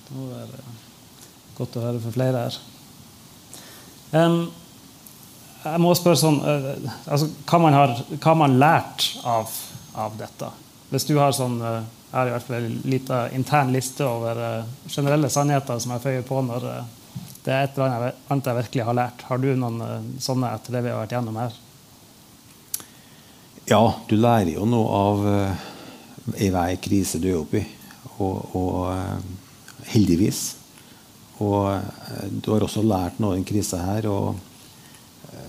Det 0.07 0.15
må 0.15 0.27
være 0.31 0.61
godt 1.57 1.75
å 1.77 1.83
høre 1.83 1.99
for 2.03 2.15
flere 2.15 2.45
her. 2.45 2.59
Um, 4.13 4.37
jeg 5.63 5.81
må 5.83 5.91
spørre 5.97 6.19
sånn 6.21 6.39
uh, 6.43 6.69
altså, 7.11 7.27
hva, 7.49 7.59
man 7.59 7.75
har, 7.75 7.93
hva 8.23 8.35
man 8.39 8.55
lært 8.61 9.09
av, 9.27 9.51
av 9.99 10.15
dette? 10.19 10.47
Hvis 10.93 11.07
du 11.09 11.15
har 11.17 11.35
sånn 11.35 11.59
uh, 11.59 11.81
Jeg 12.13 12.15
har 12.19 12.29
i 12.29 12.33
hvert 12.35 12.45
fall 12.45 12.57
en 12.59 12.79
liten 12.93 13.35
intern 13.39 13.71
liste 13.73 14.05
over 14.05 14.37
uh, 14.37 14.71
generelle 14.87 15.31
sannheter 15.33 15.79
som 15.81 15.95
jeg 15.95 16.05
føyer 16.05 16.27
på 16.27 16.43
når 16.45 16.67
det 17.43 17.51
er 17.51 17.65
et 17.65 17.75
eller 17.75 18.13
annet 18.31 18.47
jeg 18.47 18.59
virkelig 18.61 18.87
har 18.87 18.99
lært. 19.01 19.27
Har 19.27 19.41
du 19.41 19.49
noen 19.59 20.15
sånne 20.23 20.53
etter 20.55 20.77
det 20.77 20.85
vi 20.85 20.93
har 20.93 21.01
vært 21.01 21.17
gjennom 21.17 21.41
her? 21.41 21.57
Ja, 23.69 23.83
du 24.09 24.17
lærer 24.19 24.55
jo 24.57 24.65
noe 24.67 24.97
av 24.97 25.21
i 26.39 26.49
hver 26.51 26.75
krise 26.83 27.19
du 27.19 27.29
er 27.31 27.39
oppi. 27.39 27.61
Og, 28.19 28.55
og 28.59 29.87
heldigvis. 29.91 30.41
Og 31.43 31.69
du 32.43 32.51
har 32.51 32.65
også 32.65 32.83
lært 32.83 33.19
noe 33.19 33.33
av 33.33 33.39
den 33.39 33.47
krisa 33.47 33.79
her. 33.85 34.09
og 34.11 34.35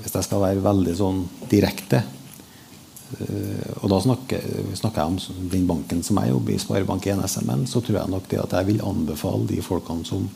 hvis 0.05 0.15
jeg 0.15 0.27
skal 0.27 0.43
være 0.43 0.65
veldig 0.65 0.95
sånn 0.99 1.21
direkte 1.49 2.03
eh, 2.03 3.69
Og 3.81 3.89
da 3.93 4.01
snakker, 4.05 4.43
snakker, 4.77 5.01
jeg 5.01 5.13
om 5.41 5.51
den 5.53 5.67
banken 5.69 6.03
som 6.05 6.21
jeg 6.21 6.33
jobber 6.35 6.55
i, 6.55 6.61
Sparebank1 6.61 7.23
SMN, 7.29 7.67
så 7.71 7.81
tror 7.81 8.01
jeg 8.01 8.13
nok 8.13 8.29
det 8.31 8.41
at 8.43 8.57
jeg 8.59 8.69
vil 8.69 8.83
anbefale 8.85 9.49
de 9.49 9.63
folkene 9.65 10.05
som 10.09 10.27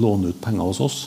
låner 0.00 0.32
ut 0.32 0.40
penger 0.40 0.64
hos 0.64 0.80
oss 0.80 0.98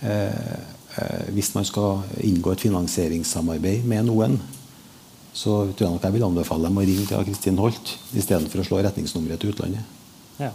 eh, 0.00 0.32
eh, 0.32 1.26
Hvis 1.36 1.52
man 1.56 1.68
skal 1.68 2.00
inngå 2.24 2.54
et 2.54 2.64
finansieringssamarbeid 2.64 3.84
med 3.88 4.08
noen, 4.08 4.40
så 5.32 5.52
tror 5.72 5.86
jeg 5.86 5.94
nok 5.94 6.06
jeg 6.06 6.16
vil 6.16 6.26
anbefale 6.26 6.66
dem 6.66 6.80
å 6.80 6.84
ringe 6.84 7.06
til 7.06 7.28
Kristin 7.28 7.60
Holt 7.62 7.94
istedenfor 8.16 8.62
å 8.62 8.66
slå 8.66 8.80
retningsnummeret 8.84 9.42
til 9.42 9.52
utlandet. 9.52 9.96
Ja. 10.40 10.50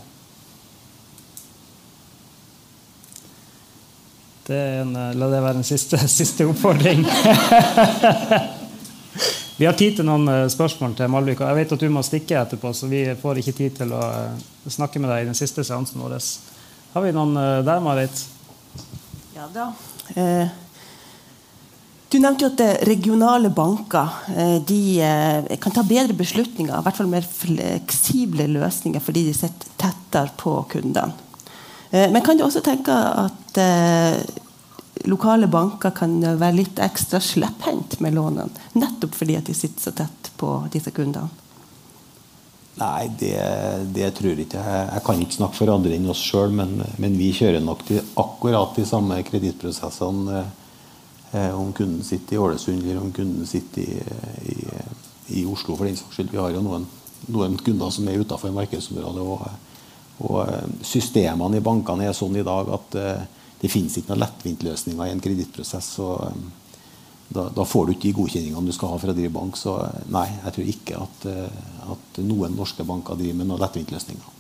Det 4.46 4.60
en, 4.82 4.92
eh, 4.96 5.16
la 5.18 5.30
det 5.32 5.42
være 5.42 5.62
en 5.62 5.68
siste, 5.68 5.98
siste 6.20 6.46
oppfordring. 6.46 7.06
vi 9.60 9.66
har 9.66 9.78
tid 9.80 9.98
til 9.98 10.06
noen 10.06 10.28
eh, 10.30 10.44
spørsmål 10.54 10.94
til 11.00 11.10
Malvik. 11.14 11.42
Jeg 11.42 11.62
vet 11.62 11.74
at 11.78 11.88
du 11.88 11.90
må 11.90 12.04
stikke 12.06 12.38
etterpå, 12.44 12.74
så 12.76 12.92
vi 12.92 13.08
får 13.22 13.42
ikke 13.42 13.58
tid 13.58 13.82
til 13.82 13.96
å 13.96 14.04
eh, 14.12 14.46
snakke 14.70 15.02
med 15.02 15.10
deg 15.14 15.24
i 15.24 15.32
den 15.32 15.40
siste 15.40 15.66
seansen 15.66 16.04
vår. 16.04 16.20
Har 16.94 17.04
vi 17.04 17.16
noen 17.16 17.34
der, 17.66 17.82
Marit? 17.84 18.22
Ja 19.36 19.50
da. 19.52 19.72
Eh, 20.14 20.48
nevnte 22.26 22.46
jo 22.46 22.52
at 22.52 22.88
regionale 22.90 23.52
banker 23.54 24.12
de 24.68 24.80
kan 25.62 25.76
ta 25.76 25.84
bedre 25.88 26.18
beslutninger, 26.18 26.74
i 26.74 26.86
hvert 26.86 26.98
fall 26.98 27.12
mer 27.12 27.28
fleksible 27.30 28.50
løsninger, 28.52 29.04
fordi 29.04 29.28
de 29.30 29.38
sitter 29.38 29.72
tettere 29.80 30.34
på 30.42 30.58
kundene. 30.74 31.14
Eh, 31.96 32.12
men 32.12 32.22
kan 32.22 32.38
du 32.38 32.44
også 32.44 32.62
tenke 32.66 32.92
at 32.96 33.58
eh, 33.62 34.20
lokale 35.08 35.48
banker 35.48 35.94
kan 35.96 36.18
være 36.20 36.60
litt 36.60 36.82
ekstra 36.84 37.22
slepphendt 37.24 38.00
med 38.04 38.18
lånene? 38.18 38.50
Nettopp 38.76 39.16
fordi 39.16 39.38
at 39.40 39.50
de 39.50 39.56
sitter 39.56 39.90
så 39.90 39.96
tett 39.96 40.32
på 40.40 40.58
disse 40.74 40.92
kundene? 40.96 41.30
Nei, 42.76 43.08
det, 43.20 43.38
det 43.96 44.10
tror 44.18 44.34
jeg 44.34 44.50
ikke. 44.50 44.60
Jeg, 44.60 45.02
kan 45.06 45.22
ikke 45.24 45.38
snakke 45.38 45.56
for 45.62 45.72
andre 45.72 45.96
enn 45.96 46.10
oss 46.12 46.20
sjøl, 46.20 46.52
men, 46.52 46.82
men, 47.00 47.16
vi 47.16 47.30
kjører 47.32 47.64
nok 47.64 47.86
til 47.88 48.02
akkurat 48.20 48.76
de 48.76 48.84
samme 48.90 49.22
kredittprosessene 49.30 50.42
eh, 50.42 50.54
om 51.34 51.74
kunden 51.76 52.04
sitter 52.06 52.36
i 52.36 52.40
Ålesund 52.40 52.84
eller 52.84 53.02
om 53.02 53.12
kunden 53.12 53.48
sitter 53.50 53.82
i, 53.82 53.98
i, 54.54 54.58
i 55.42 55.46
Oslo, 55.50 55.76
for 55.76 55.90
den 55.90 55.98
saks 56.00 56.16
skyld. 56.16 56.30
Vi 56.32 56.40
har 56.40 56.54
jo 56.54 56.62
noen, 56.64 56.86
noen 57.34 57.58
kunder 57.60 57.92
som 57.92 58.08
er 58.08 58.22
utafor 58.22 58.54
markedsområdet. 58.56 59.26
og 59.26 59.48
og 60.24 60.44
eh, 60.48 60.68
Systemene 60.86 61.60
i 61.60 61.64
bankene 61.64 62.10
er 62.10 62.16
sånn 62.16 62.38
i 62.40 62.46
dag 62.46 62.70
at 62.76 63.00
eh, 63.00 63.26
det 63.62 63.72
finnes 63.72 63.96
ikke 63.98 64.14
noen 64.14 64.24
lettvintløsninger 64.24 65.10
i 65.10 65.16
en 65.16 65.24
kredittprosess. 65.24 65.90
Eh, 66.00 66.38
da, 67.36 67.48
da, 67.50 67.66
får 67.66 67.88
du 67.88 67.96
ikke 67.96 68.08
de 68.08 68.16
godkjenningene 68.20 68.70
du 68.70 68.76
skal 68.76 68.94
ha 68.94 69.02
for 69.02 69.12
å 69.12 69.18
drive 69.18 69.34
bank. 69.34 69.58
Så 69.60 69.76
nei, 70.14 70.28
jeg 70.44 70.56
tror 70.56 70.72
ikke 70.76 71.02
at, 71.02 71.28
at 71.96 72.20
noen 72.24 72.56
norske 72.56 72.86
banker 72.88 73.18
driver 73.20 73.40
med 73.42 73.50
noen 73.50 73.64
lettvintløsninger. 73.64 74.32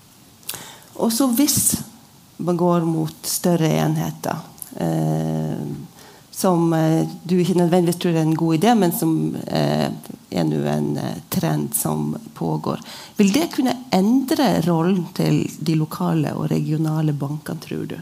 Også 1.03 1.27
hvis 1.35 1.59
man 2.45 2.59
går 2.59 2.85
mot 2.87 3.27
større 3.27 3.71
enheter, 3.81 4.45
eh, 4.77 5.44
som 6.35 6.73
eh, 6.73 7.07
du 7.23 7.37
ikke 7.39 7.55
nødvendigvis 7.55 7.99
tror 8.01 8.17
er 8.17 8.25
en 8.25 8.35
god 8.35 8.57
idé, 8.57 8.73
men 8.75 8.91
som 8.91 9.13
eh, 9.47 9.87
er 10.35 10.47
nå 10.47 10.57
en 10.67 10.89
eh, 10.99 11.21
trend 11.31 11.71
som 11.77 12.09
pågår. 12.35 12.81
Vil 13.15 13.31
det 13.35 13.47
kunne 13.53 13.77
endre 13.95 14.49
rollen 14.65 15.05
til 15.15 15.45
de 15.59 15.77
lokale 15.79 16.33
og 16.35 16.49
regionale 16.51 17.15
bankene, 17.15 17.63
tror 17.63 17.87
du? 17.93 17.95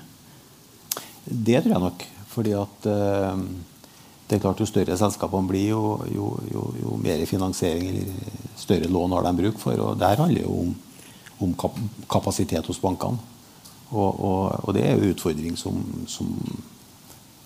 Det 1.24 1.62
tror 1.62 1.76
jeg 1.76 1.86
nok. 1.86 2.08
Fordi 2.34 2.56
at 2.58 2.90
eh, 2.90 3.44
det 4.28 4.40
er 4.40 4.42
klart 4.48 4.64
Jo 4.64 4.66
større 4.66 4.98
selskapene 4.98 5.50
blir, 5.52 5.70
jo, 5.70 5.84
jo, 6.10 6.32
jo, 6.50 6.66
jo, 6.82 6.98
mer 7.04 7.22
finansiering 7.30 7.92
eller 7.92 8.42
større 8.58 8.90
lån 8.90 9.14
har 9.14 9.28
de 9.28 9.38
bruk 9.44 9.62
for. 9.62 9.78
og 9.78 10.00
Det 10.00 10.10
her 10.10 10.24
handler 10.26 10.48
jo 10.48 10.58
om, 10.64 10.74
om 11.46 11.54
kapasitet 12.10 12.66
hos 12.66 12.82
bankene. 12.82 13.22
Og, 13.94 14.10
og, 14.10 14.64
og, 14.64 14.74
det 14.74 14.88
er 14.88 14.96
jo 14.96 15.04
en 15.04 15.14
utfordring 15.14 15.58
som, 15.60 15.84
som 16.10 16.32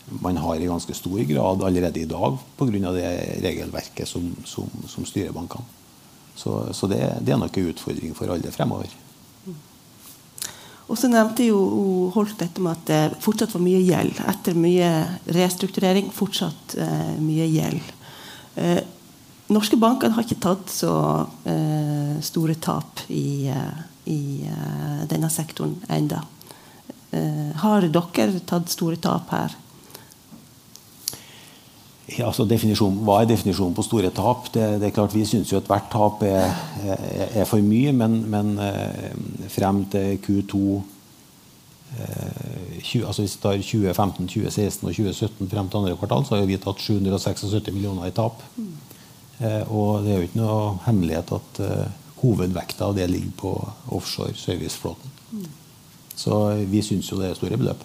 man 0.09 0.37
har 0.37 0.55
i 0.55 0.67
ganske 0.67 0.93
stor 0.93 1.19
grad 1.19 1.63
allerede 1.63 1.99
i 1.99 2.05
dag 2.05 2.37
pga. 2.57 2.91
det 2.91 3.39
regelverket 3.43 4.07
som, 4.07 4.35
som, 4.45 4.69
som 4.87 5.05
styrer 5.05 5.31
bankene. 5.31 5.65
Så, 6.35 6.73
så 6.73 6.87
det, 6.87 7.01
det, 7.21 7.33
er 7.33 7.37
nok 7.37 7.57
en 7.57 7.69
utfordring 7.71 8.15
for 8.15 8.29
alle 8.29 8.51
fremover. 8.51 8.91
Og 10.87 10.95
så 10.95 11.09
nevnte 11.11 11.47
jo 11.47 11.57
Holt 12.13 12.37
dette 12.39 12.61
med 12.63 12.77
at 12.77 12.85
det 12.87 13.23
fortsatt 13.23 13.55
var 13.55 13.63
mye 13.65 13.81
gjeld. 13.81 14.21
Etter 14.29 14.55
mye 14.55 14.91
restrukturering 15.35 16.11
fortsatt 16.15 16.77
eh, 16.79 17.17
mye 17.19 17.49
gjeld. 17.51 17.89
Eh, 18.55 18.79
norske 19.51 19.79
banker 19.81 20.13
har 20.13 20.23
ikke 20.23 20.39
tatt 20.45 20.71
så 20.71 20.93
eh, 21.49 22.15
store 22.23 22.55
tap 22.63 23.03
i, 23.09 23.49
eh, 23.51 23.83
i 24.13 24.21
eh, 24.47 25.03
denne 25.09 25.31
sektoren 25.33 25.75
enda. 25.89 26.21
Eh, 27.11 27.51
har 27.65 27.89
dere 27.89 28.45
tatt 28.47 28.71
store 28.71 29.01
tap 29.01 29.33
her? 29.35 29.57
Altså 32.07 32.45
Hva 32.47 33.21
er 33.21 33.27
definisjonen 33.27 33.75
på 33.75 33.83
store 33.83 34.09
tap? 34.15 34.47
Det, 34.53 34.79
det 34.79 34.87
er 34.87 34.95
klart 34.95 35.15
Vi 35.15 35.25
syns 35.27 35.51
jo 35.51 35.59
at 35.59 35.67
hvert 35.67 35.89
tap 35.91 36.21
er, 36.23 36.53
er, 36.85 37.33
er 37.41 37.45
for 37.49 37.59
mye, 37.59 37.91
men, 37.91 38.21
men 38.31 38.53
eh, 38.63 39.11
frem 39.51 39.83
til 39.91 40.15
Q2 40.23 40.61
eh, 41.99 42.79
20, 42.79 43.07
altså 43.07 43.25
Hvis 43.25 43.35
vi 43.35 43.43
tar 43.43 43.59
2015, 43.59 44.27
2016 44.27 44.87
og 44.87 44.95
2017 44.95 45.49
frem 45.51 45.69
til 45.69 45.77
andre 45.81 45.97
kvartal, 45.99 46.25
så 46.25 46.39
har 46.39 46.47
vi 46.47 46.59
tatt 46.63 46.79
776 46.79 47.73
millioner 47.73 48.07
i 48.07 48.15
tap. 48.15 48.43
Mm. 48.55 48.71
Eh, 49.39 49.71
og 49.71 50.05
det 50.05 50.13
er 50.13 50.21
jo 50.21 50.29
ikke 50.29 50.41
noe 50.41 50.61
hemmelighet 50.87 51.35
at 51.35 51.61
eh, 51.65 51.85
hovedvekta 52.21 52.87
av 52.87 52.95
det 52.97 53.09
ligger 53.11 53.35
på 53.37 53.53
offshore 53.99 54.33
serviceflåten. 54.37 55.11
Mm. 55.33 55.51
Så 56.17 56.39
vi 56.71 56.81
syns 56.81 57.11
jo 57.11 57.19
det 57.19 57.33
er 57.33 57.37
store 57.37 57.59
beløp. 57.59 57.83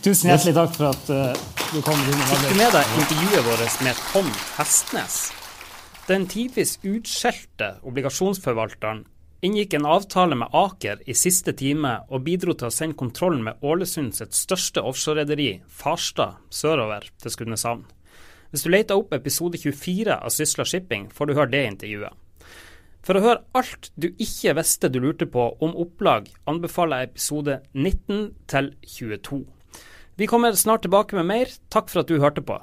Tusen 0.00 0.30
hjertelig 0.30 0.54
takk 0.56 0.76
for 0.78 0.86
at 0.94 1.10
uh, 1.12 1.56
du 1.74 1.82
kom. 1.84 1.98
Fikk 2.08 2.44
du 2.48 2.54
med 2.56 2.72
deg 2.72 2.92
intervjuet 3.02 3.44
vårt 3.44 3.82
med 3.84 3.98
Tom 4.14 4.30
Hestnes? 4.56 5.16
Den 6.08 6.24
tidvis 6.30 6.78
utskjelte 6.80 7.74
obligasjonsforvalteren 7.84 9.04
inngikk 9.44 9.76
en 9.76 9.88
avtale 9.88 10.38
med 10.40 10.56
Aker 10.56 11.02
i 11.04 11.16
siste 11.16 11.52
time 11.56 11.98
og 12.08 12.24
bidro 12.24 12.56
til 12.56 12.70
å 12.70 12.72
sende 12.72 12.96
kontrollen 12.96 13.44
med 13.44 13.60
Ålesund 13.60 14.16
sitt 14.16 14.36
største 14.36 14.80
offshorerederi, 14.88 15.60
Farstad, 15.68 16.40
sørover 16.48 17.04
til 17.20 17.36
Skudeneshavn. 17.36 17.84
Hvis 18.50 18.64
du 18.64 18.72
leter 18.72 18.96
opp 18.96 19.12
episode 19.12 19.60
24 19.60 20.16
av 20.16 20.32
Sysla 20.32 20.64
Shipping, 20.64 21.10
får 21.12 21.28
du 21.28 21.36
høre 21.36 21.52
det 21.52 21.64
intervjuet. 21.74 22.16
For 23.04 23.16
å 23.16 23.24
høre 23.24 23.44
alt 23.56 23.92
du 24.00 24.10
ikke 24.10 24.56
visste 24.56 24.88
du 24.92 25.00
lurte 25.04 25.28
på 25.28 25.46
om 25.60 25.76
opplag, 25.76 26.32
anbefaler 26.48 27.04
jeg 27.04 27.12
episode 27.12 27.62
19 27.76 28.28
til 28.48 28.74
22. 28.96 29.44
Vi 30.20 30.26
kommer 30.26 30.52
snart 30.52 30.82
tilbake 30.84 31.16
med 31.16 31.24
mer. 31.24 31.52
Takk 31.72 31.86
for 31.88 32.02
at 32.02 32.10
du 32.10 32.18
hørte 32.20 32.42
på. 32.44 32.58